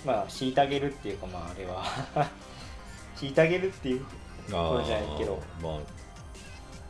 [0.06, 1.84] まあ虐げるっていうかまああれは。
[3.18, 4.06] 虐げるっていう
[4.48, 5.40] あそうじゃないけど。
[5.62, 5.78] まあ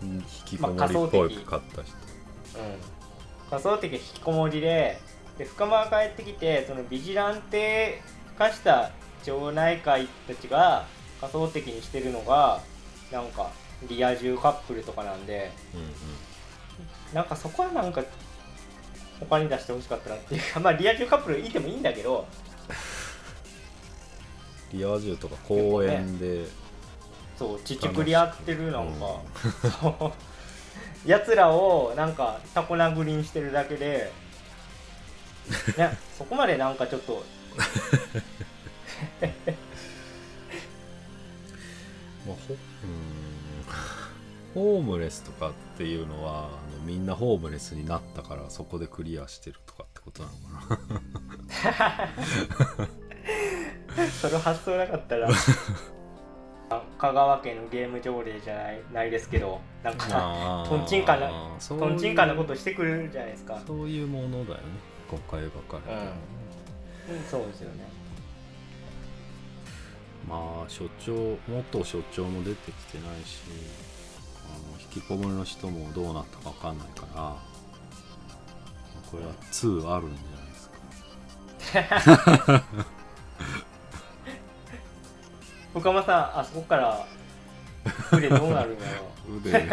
[0.01, 1.83] うん引きこもりっぽいかった人、うん。
[3.49, 4.99] 仮想的引きこもりで
[5.37, 8.01] で深間が帰ってきてそのビジランテ
[8.37, 8.91] 化した
[9.23, 10.85] 町内会たちが
[11.19, 12.61] 仮想的にしてるのが
[13.11, 13.51] なんか
[13.87, 15.51] リア充カップルとかなんで。
[15.73, 15.87] うんうん
[17.13, 18.03] なんかそこはなんか
[19.19, 20.53] 他に出してほしかったなっていう。
[20.53, 22.27] か まあリア充カップルいてもいいんだけど。
[24.71, 26.45] リア充とか公園で、
[27.37, 28.91] そうちちくり合ってるなん。
[28.93, 29.19] か、
[29.81, 30.13] そ
[31.05, 31.09] う。
[31.09, 34.11] やつらをなんかタコ殴りにしてるだけで。
[35.77, 37.23] ねそこまでなんかちょっと。
[42.25, 42.53] まあ、ほう
[42.87, 43.13] ん。
[44.53, 46.49] ホームレスとかっていうのは
[46.83, 52.09] みんなホームレスになったからそこでクリアしてるとかってことなのか
[53.97, 54.09] な。
[54.21, 55.29] その発想なかったら
[56.69, 61.29] あ 香川県のゲーム条例じゃないないですけどなんかとんちんかな
[61.59, 63.61] とんちんかなことしてくるじゃないですか。
[63.65, 64.63] そういうものだよね
[65.09, 67.83] 今回描かれてる、うんそうですよね。
[70.27, 73.41] まあ所長元所長も出てきてないし
[74.93, 77.35] きこもりの人もどうなったか分かんないから
[79.11, 80.47] これは2あるんじゃない
[81.89, 82.09] です
[82.49, 82.63] か。
[85.73, 87.05] 深間さんあそこから
[88.11, 89.67] 腕どうなるんやろ腕。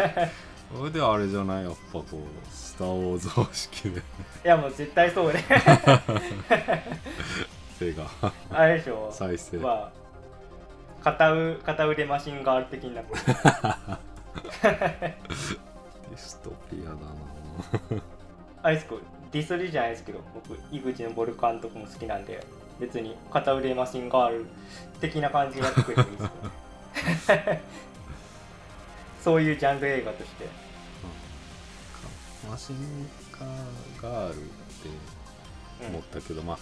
[0.89, 1.63] 腕あれじゃない？
[1.65, 2.15] やっぱこう
[2.51, 3.99] スター・ウォーズ方式で。
[3.99, 4.01] い
[4.43, 5.43] やもう絶対そうね。
[7.77, 8.05] 手が。
[8.51, 9.11] あれでしょ。
[9.11, 9.91] 再生、まあ
[11.03, 13.01] 片腕片腕マシンガール的にな
[14.61, 18.01] ディストピアだな。
[18.63, 18.95] あれですか
[19.31, 22.45] ディスりじゃないですけど僕井口のボル監督も好きなんで
[22.79, 24.45] 別に片腕マシンガール
[24.99, 26.29] 的な感じでやっていいですよ
[27.35, 27.61] ね。
[29.23, 30.47] そういうジャンル映画として。
[32.49, 34.89] マシンカーガールって
[35.87, 36.57] 思ったけど、まあ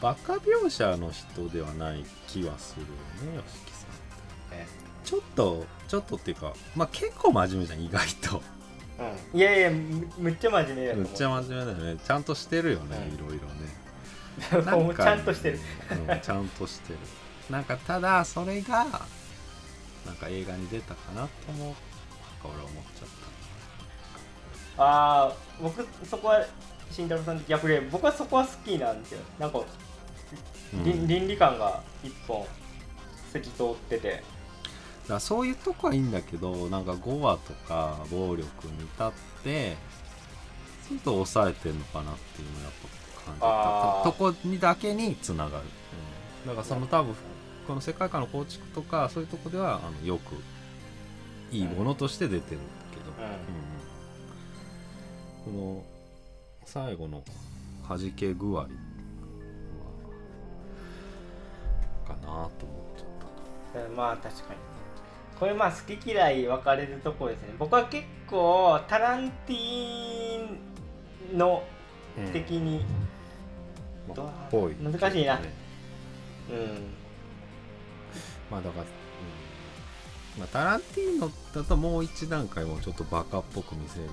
[0.00, 4.05] バカ描写の人ではない気はするよね YOSHIKI さん
[5.04, 8.42] ちょっとちょっとっていうかまあ結構真面目じゃん意外と。
[8.98, 11.04] うん、いやいやむむっちゃ真面目だと思う。
[11.04, 12.00] めっちゃ真面目だよね。
[12.02, 13.14] ちゃんとしてるよね、うん。
[13.14, 14.76] いろいろね。
[14.82, 15.60] もうちゃんとしてる。
[16.08, 16.98] うんちゃんとしてる。
[17.50, 18.86] なんかただそれが
[20.04, 21.78] なんか映画に出たかなと思うなんか
[22.44, 23.08] 俺は思っちゃっ
[24.78, 26.44] ああ僕そこは
[26.90, 29.20] 慎太郎さんと逆で僕はそこは好きなんですよ。
[29.38, 29.64] なんか、た、
[30.76, 30.84] うん。
[30.84, 32.46] 倫倫理観が一本
[33.32, 34.22] 透き通ってて
[35.08, 39.12] だそういうとこはいいんだけどなんか5話とか暴力に至っ
[39.44, 39.76] て
[40.88, 44.10] ちょっと抑えてんのかなっていうのをやっぱ感じた。
[44.10, 45.64] ととこにだけにつながる、
[46.44, 46.48] うん。
[46.48, 47.14] だからその多分
[47.66, 50.34] この世界観の構築とかそういうとこではあのよく
[51.50, 53.24] いいものとして出てるんだけど、うん。
[53.24, 53.30] うん。
[53.30, 53.66] うん
[55.46, 55.84] この
[56.64, 57.22] 最後の
[57.88, 58.66] 弾け具合は
[62.04, 62.50] かなと思っ
[62.98, 63.88] ちゃった。
[63.88, 64.75] うんまあ確かに
[65.38, 67.54] これまあ好き嫌い分かれるところですね。
[67.58, 71.62] 僕は結構タランティーノ
[72.32, 72.84] 的に。
[74.14, 75.36] どうまあぽい難しいな。
[75.38, 75.52] ね。
[76.50, 76.56] うん。
[78.50, 80.40] まあだから、うん。
[80.40, 84.04] まあ、タランティーノだともう一段階もうちょっとバカっぽく見せる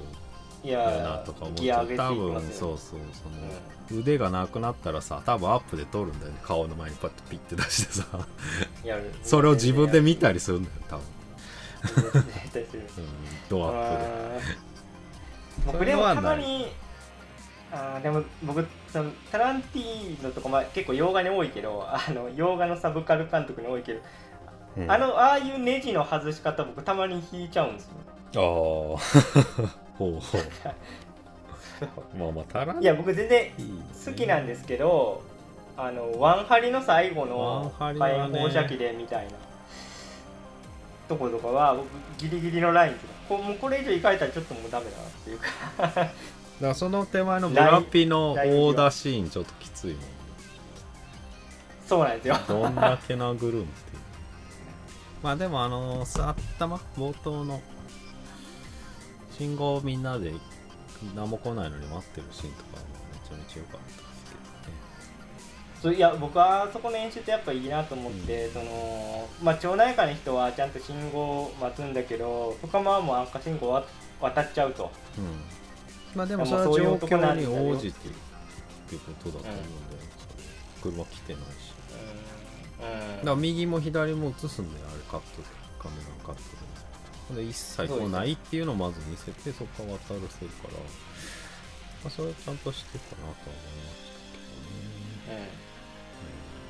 [0.64, 1.58] なやとか思っ
[1.98, 6.40] 多分そうそうその、腕がなくなったらさ多分アップで撮るんだよね。
[6.44, 8.06] 顔の前にパッとピッて出してさ。
[9.24, 11.06] それを自分で見たりするんだよ多分、
[12.06, 12.26] うん、
[13.50, 14.04] ドアップ
[14.48, 14.64] で。
[15.66, 16.72] 僕でもたまに
[17.72, 24.02] あーでも僕そのタランティーノとか、まあ、結構洋画に多いけどあの洋画のサブカル監督に多いけど、
[24.78, 24.92] うん。
[24.92, 27.92] あのああいうネジの外し方僕たまに引いちゃうんです
[28.34, 28.98] よ。
[28.98, 30.42] ああほうほう。
[32.18, 33.52] まあまあタランいや僕全然
[34.06, 35.22] 好きなんですけど
[35.76, 39.32] あのワンハリの最後の火炎放射器でみたいな。
[41.10, 41.88] とことかは僕
[42.18, 42.94] ギリギリのライン
[43.28, 45.48] こもうこれ以上行かれたらちょっともうダメだなっていうか。
[45.78, 46.10] だか
[46.60, 50.04] らその手前のブラピのオーダーシーンちょっときついもん
[51.86, 52.38] そうなんですよ。
[52.48, 53.66] どんだけ殴るんっていう。
[55.22, 57.62] まあでもあのさ頭冒頭の
[59.38, 60.34] 信号みんなで
[61.16, 64.14] 何も来ないのに待ってるシーンとかはめちゃめちゃ良かったです
[65.82, 73.86] そういや僕はそこの演出やっぱいいなと思って、そのまあ町内会の人はちゃんと信号を待つんだけど深間はもう赤信号わ
[74.22, 74.90] 渡っちゃうと。
[75.14, 75.34] けどね
[76.14, 76.18] うん。
[76.18, 78.12] まあでもそれは状況に応じてっ
[78.88, 79.62] ていうことだと思うんだよ、
[80.80, 81.48] それ車来てないし。
[82.80, 85.64] うん、だから右も左も映すんだよあれカットで。
[85.84, 86.63] カメラのカットで
[87.36, 90.80] で一切来ないっていうのをまず見せてそこから渡らせるから、ま
[92.08, 95.50] あ、それはちゃんとしてたなとは思いましたけどね。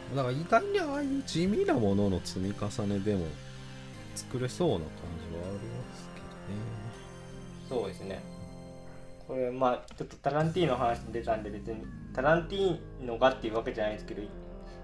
[0.09, 0.15] うん。
[0.15, 3.25] だから意外にああいう地味なものの積み重ねでも
[4.15, 4.85] 作れそうな感
[5.31, 6.09] じはあります
[7.69, 8.21] けそうですね。
[9.27, 11.81] これまあちょっとタランティーノの話出たんで別に
[12.13, 14.21] タランティーノがっていうわけじゃないですけど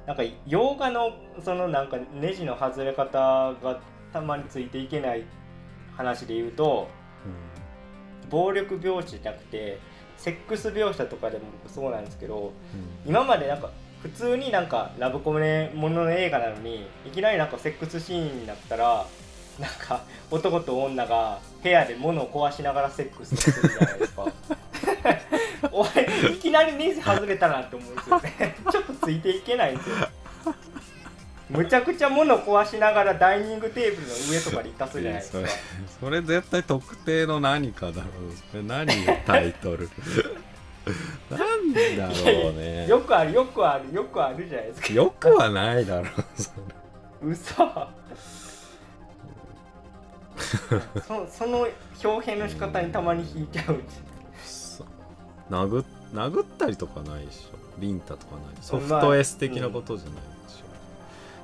[0.07, 1.11] なんか洋画の
[1.43, 3.79] そのなんかネジの外れ方が
[4.11, 5.25] たまについていけない
[5.99, 6.87] 話で言うとどね、
[8.29, 9.79] 暴力描写じゃなくて
[10.17, 12.43] セックス描写とかでもそうなんですけどうん。
[12.43, 12.53] うん
[13.05, 13.69] 今までなんか
[14.01, 19.05] 普通になんかラブコメものの映画なのにいきなりなんかセックスシーンになったら
[19.59, 24.25] なんか男と女が部屋で物を壊しながらセックスするじゃないですか。
[25.71, 28.55] 俺いきなりネジ外れたなって思うんですよね。
[28.71, 29.95] ちょっとついていけないんですよ
[31.49, 35.47] むちゃくちゃ物を壊しながらダイニングテーブルの上とかで行かすじゃないですか。
[35.99, 38.05] それ絶対特定の何かだろう。
[38.51, 38.63] それ
[39.25, 39.89] タイトル？
[41.29, 42.87] なんだろうね。
[42.87, 44.93] よくあるよくあるよくあるじゃないですか。
[44.93, 46.51] よくはないだろうそ
[47.21, 47.31] れ。
[47.31, 47.55] 嘘。
[51.07, 51.67] そその
[52.03, 53.83] 表現の仕方にたまに引いちゃうう
[55.49, 55.83] 殴
[56.13, 57.57] 殴ったりとかないでしょ。
[57.79, 60.21] ビンタとかないソフトエス的なことじゃないで
[60.53, 60.65] しょ、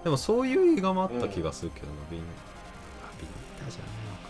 [0.05, 2.23] でもそういう映画もあった気がするけどな、ビンあ
[3.19, 3.29] ビン
[3.65, 4.29] タじゃないのか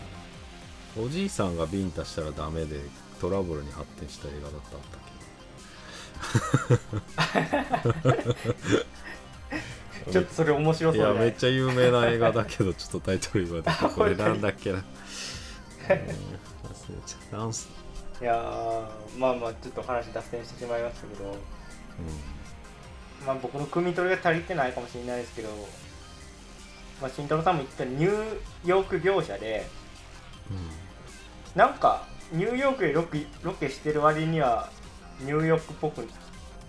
[0.98, 1.04] な。
[1.06, 2.80] おじいさんがビンタしたらダメで
[3.20, 4.96] トラブルに発展した映画だったんだ
[10.12, 11.08] ちょっとそれ面白けどい？
[11.14, 14.78] やめっちゃ有名な映画だけどちょっとタイトル言われて これなんだっけな？
[14.80, 14.84] うん。
[15.92, 16.04] 忘れ
[17.04, 17.36] ちゃった。
[17.36, 17.68] なんす？
[18.22, 21.24] いやーまあまあちょっと話脱線してしまいましたけど。
[21.32, 21.34] う
[23.24, 25.48] まあ僕の汲み取りが足りてないかもしれないですけど
[27.00, 28.24] まあ慎太郎さんも言ったニュー
[28.64, 29.66] ヨーク業者で
[30.50, 30.70] んうん。
[31.54, 34.70] なんかニューヨークでロケロケしてる割には
[35.20, 36.06] ニューヨークっぽく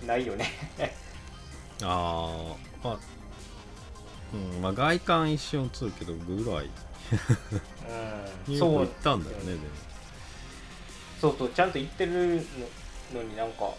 [0.06, 0.46] ないよね。
[1.84, 2.98] ああまあ
[4.34, 6.66] うんまあ外観一瞬映るけどぐらい。
[6.66, 6.70] うん。
[8.54, 9.60] ニューヨーク行ったんだよねでも。
[11.20, 12.36] そうそうちゃんと言ってる
[13.12, 13.74] ののになんか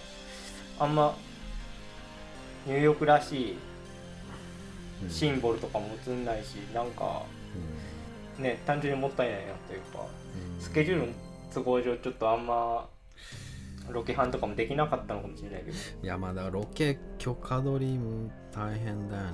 [0.78, 1.16] あんま
[2.66, 3.58] ニューヨークらしい
[5.02, 5.10] うん。
[5.10, 7.22] シンボルとかも映んないしなんか
[8.38, 10.00] ね単純にもったいないなというか
[10.56, 10.60] うん。
[10.60, 11.12] スケジュールの
[11.52, 12.88] 都合上ちょっとあんま
[13.90, 15.76] ロケハンとかもできなかったのかもしれないけど。
[16.02, 19.28] いやまあだロケ許可取りも大変だよね。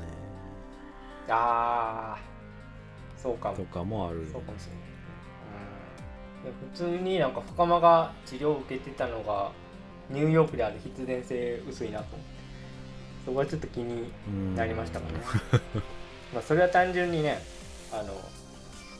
[1.28, 2.18] ああ
[3.16, 3.56] そうかも。
[3.56, 4.26] とかもあるよ。
[4.32, 4.82] そうかもしれない、
[6.42, 9.50] うん、いや普通になんか深間が治療を受けてたのが
[10.10, 12.33] ニューヨークである必然性薄いなと思って
[13.24, 14.54] そこはちょっと気にうん。
[14.54, 15.14] なりましたかね。
[16.32, 17.40] まあそれは単純にね
[17.92, 18.14] あの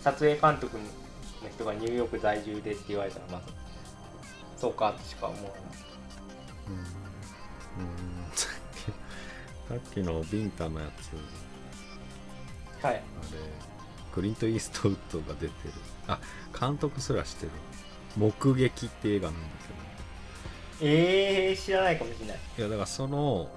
[0.02, 0.84] 撮影監督の
[1.50, 3.42] 人がニューヨーク在住でって言われたらまあ
[4.56, 5.52] そうかとしか思わない。
[6.68, 6.74] うん。
[6.76, 6.84] うん。
[8.34, 8.82] さっき
[9.68, 12.84] さっきのビンタのやつ。
[12.84, 12.94] はい。
[12.94, 13.02] あれ
[14.12, 15.50] クリント・イーストウッドが出てる。
[16.06, 16.20] あ
[16.58, 17.52] 監督すらしてる。
[18.16, 19.46] 目撃って映画なんだ
[20.80, 22.38] えー、知らないかもしれない。
[22.56, 23.48] けどいやだからその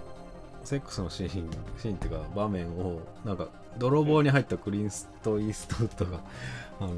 [0.67, 3.47] セックスのシーンシーンっていうか場面をなんか
[3.77, 4.89] 泥棒に入ったクリン
[5.23, 6.19] ト・イーストウッドが
[6.81, 6.93] あの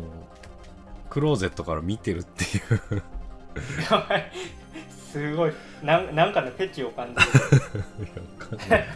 [1.07, 3.03] クローゼットから見てるっていう。
[5.11, 5.53] すごい。
[5.83, 8.23] なんなんかのフェチを感じる。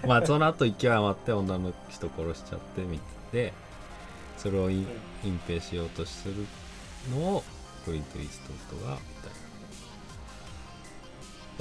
[0.09, 2.99] まあその後勢い余って女の人殺しちゃってみ
[3.31, 3.53] て
[4.37, 4.87] それを隠
[5.23, 6.47] 隠蔽しようとする
[7.11, 7.43] のを
[7.85, 9.27] クリント・イーストウッドがみた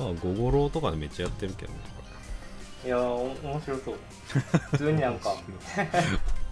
[0.04, 0.12] いな。
[0.12, 1.91] まあゴゴローとかでめっちゃやってるけどね
[2.84, 3.96] いや面白そう。
[4.72, 5.34] 普通になんか。
[5.76, 5.88] 面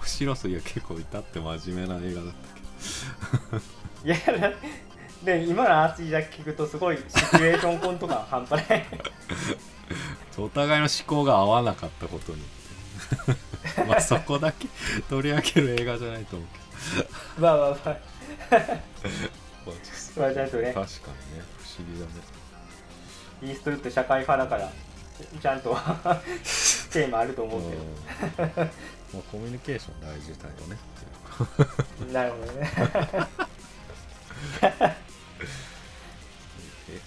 [0.05, 0.51] 白そう。
[0.51, 3.63] いや結構至って真面目な映画だったけど
[4.05, 4.17] いや
[4.51, 4.57] だ
[5.25, 8.87] で今の話だけ聞くとすごいシチュエーションコント感半端ない
[10.39, 12.39] お互いの思考が合わなかったことに
[13.87, 14.67] まあそこだけ
[15.11, 16.49] 取り上げる映画じゃないと思う。
[17.37, 17.91] けまあまあまあ、まあ
[20.21, 20.91] まあちゃんとね確かにね
[21.59, 22.13] 不思議だね
[23.43, 24.73] イーストウッド社会派だから
[25.41, 25.71] ちゃんと
[26.93, 27.85] テーマあると思うけうん。
[28.47, 30.77] まあコミュニケーション大事だよね。
[30.77, 32.71] っていうどなるほどね。
[36.89, 37.01] え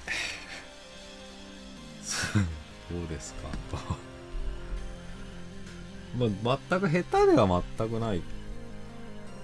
[2.94, 3.50] どうですか？
[3.72, 3.78] と。
[6.18, 8.22] まあ全く下手では全くない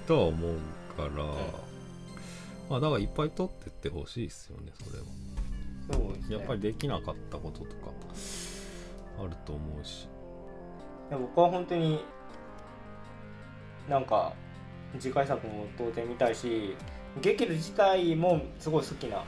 [0.08, 0.52] とは思う
[0.96, 1.24] から、
[2.70, 5.06] まあだからいっぱい取ってってほしいですよねそれは。
[5.92, 6.36] そうですね。
[6.38, 7.92] やっぱりできなかったこととか
[9.20, 10.08] あると思うし。
[11.12, 12.04] 僕は本当に
[13.90, 14.34] なんか
[15.00, 16.76] 次回作も当然見たいし
[17.22, 19.24] ゲケル自体もすごい好きな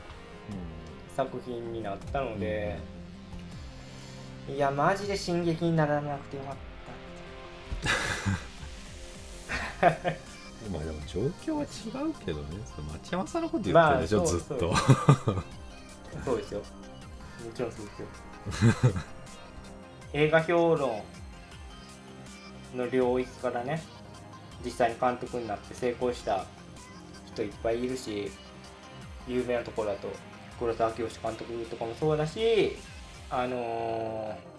[1.16, 2.78] 作品になったので、
[4.48, 6.56] いやマジで進撃にならなくてよかっ
[10.72, 11.66] まあ でも状況は違
[12.10, 12.60] うけどね。
[12.94, 14.74] 町山さんのこと言ってるでしょ、まあずっと。
[16.16, 16.60] た そうですよ。
[16.60, 16.66] も
[17.54, 18.94] ちろんそうですよ
[20.14, 21.01] 映画評論
[22.76, 23.82] の領域からね
[24.64, 26.45] 実際に監督になって成功した
[27.28, 28.32] 人いっぱいいるし
[29.28, 30.09] 有名なところだと
[30.59, 32.78] 黒沢清監督とかもそうだし
[33.30, 34.51] あのー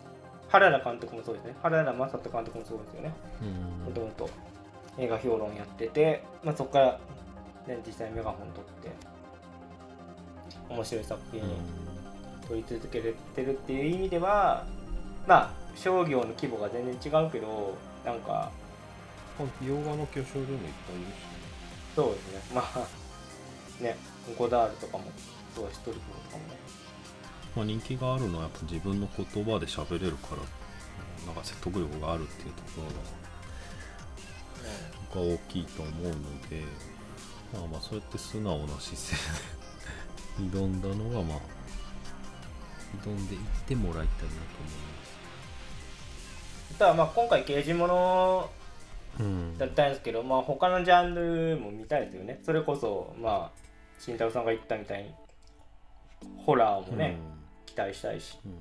[0.52, 1.54] 原田監督もそうですね。
[1.62, 3.14] 原田正人監督もそうですよね。
[3.40, 3.84] うん。
[3.86, 4.28] もともと
[4.98, 7.00] 映画評論やってて、まあ、そこから、
[7.66, 8.90] ね、実際にメガホン取って
[10.68, 11.54] 面白い作品に
[12.46, 14.66] 撮り続けてるっていう意味では
[15.26, 18.50] まあ商業の規模が全然違うけどなんか
[19.64, 21.42] 洋画の巨匠でもいっぱいいるし
[21.94, 22.40] そうですね。
[22.54, 23.96] まあね
[24.38, 25.04] ゴダールとかも
[25.54, 26.48] そうだしトリコとかも。
[26.48, 26.72] ね
[27.54, 30.36] まあ、人気があるのはやっぱ自分の言葉で喋れるから
[31.26, 32.92] なんか説得力があるっていうところが
[35.14, 36.12] 僕は大きいと思うの
[36.48, 36.62] で
[37.52, 41.38] まあまあそうやって素直な姿勢で 挑んだのがまあ
[43.04, 44.91] 挑んでいってもらいたいなと思います
[46.82, 48.50] ただまあ今回刑事物
[49.20, 49.56] うん。
[49.56, 52.40] だったんですけど、まあ他のジャンルも見たいですよね。
[52.42, 53.58] それこそまあ
[54.00, 55.14] 慎太郎さんが言ったみたいに
[56.38, 57.18] ホラーもね、
[57.66, 58.36] 期待したいし。
[58.44, 58.52] うん。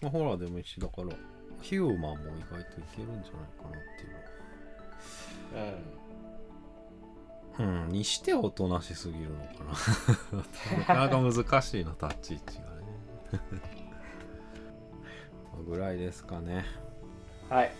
[0.00, 1.08] まあ、ホラーでもいいしだから
[1.60, 4.04] ヒューマンも意外といけるんじゃないかなって
[7.58, 7.66] いう。
[7.66, 7.82] うん。
[7.82, 7.88] うん。
[7.88, 9.64] にしておとなしすぎるのか
[10.86, 10.94] な。
[10.94, 13.80] なかなか難しいな立ち位置がね。
[15.68, 16.64] ぐらいですかね
[17.50, 17.72] はい。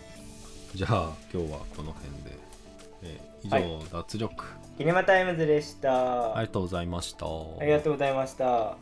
[0.75, 2.37] じゃあ今日はこの辺で、
[3.03, 3.85] えー以上、はい。
[3.91, 4.45] 脱力。
[4.77, 7.25] キネマタイムズでした、ありがとうございました。
[7.25, 7.29] あ
[7.63, 8.43] りがとうございました。
[8.45, 8.75] 脱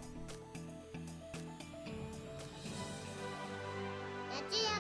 [4.50, 4.74] 力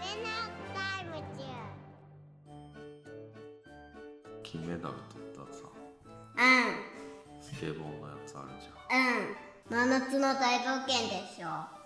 [0.00, 0.30] 決めな
[0.74, 1.42] タイム中
[4.44, 5.64] 金メダル取ったらさ。
[6.36, 7.42] うん。
[7.42, 9.82] スケボーのやつあるじゃん。
[9.82, 9.88] うん。
[9.88, 11.79] 真夏の大冒険でしょ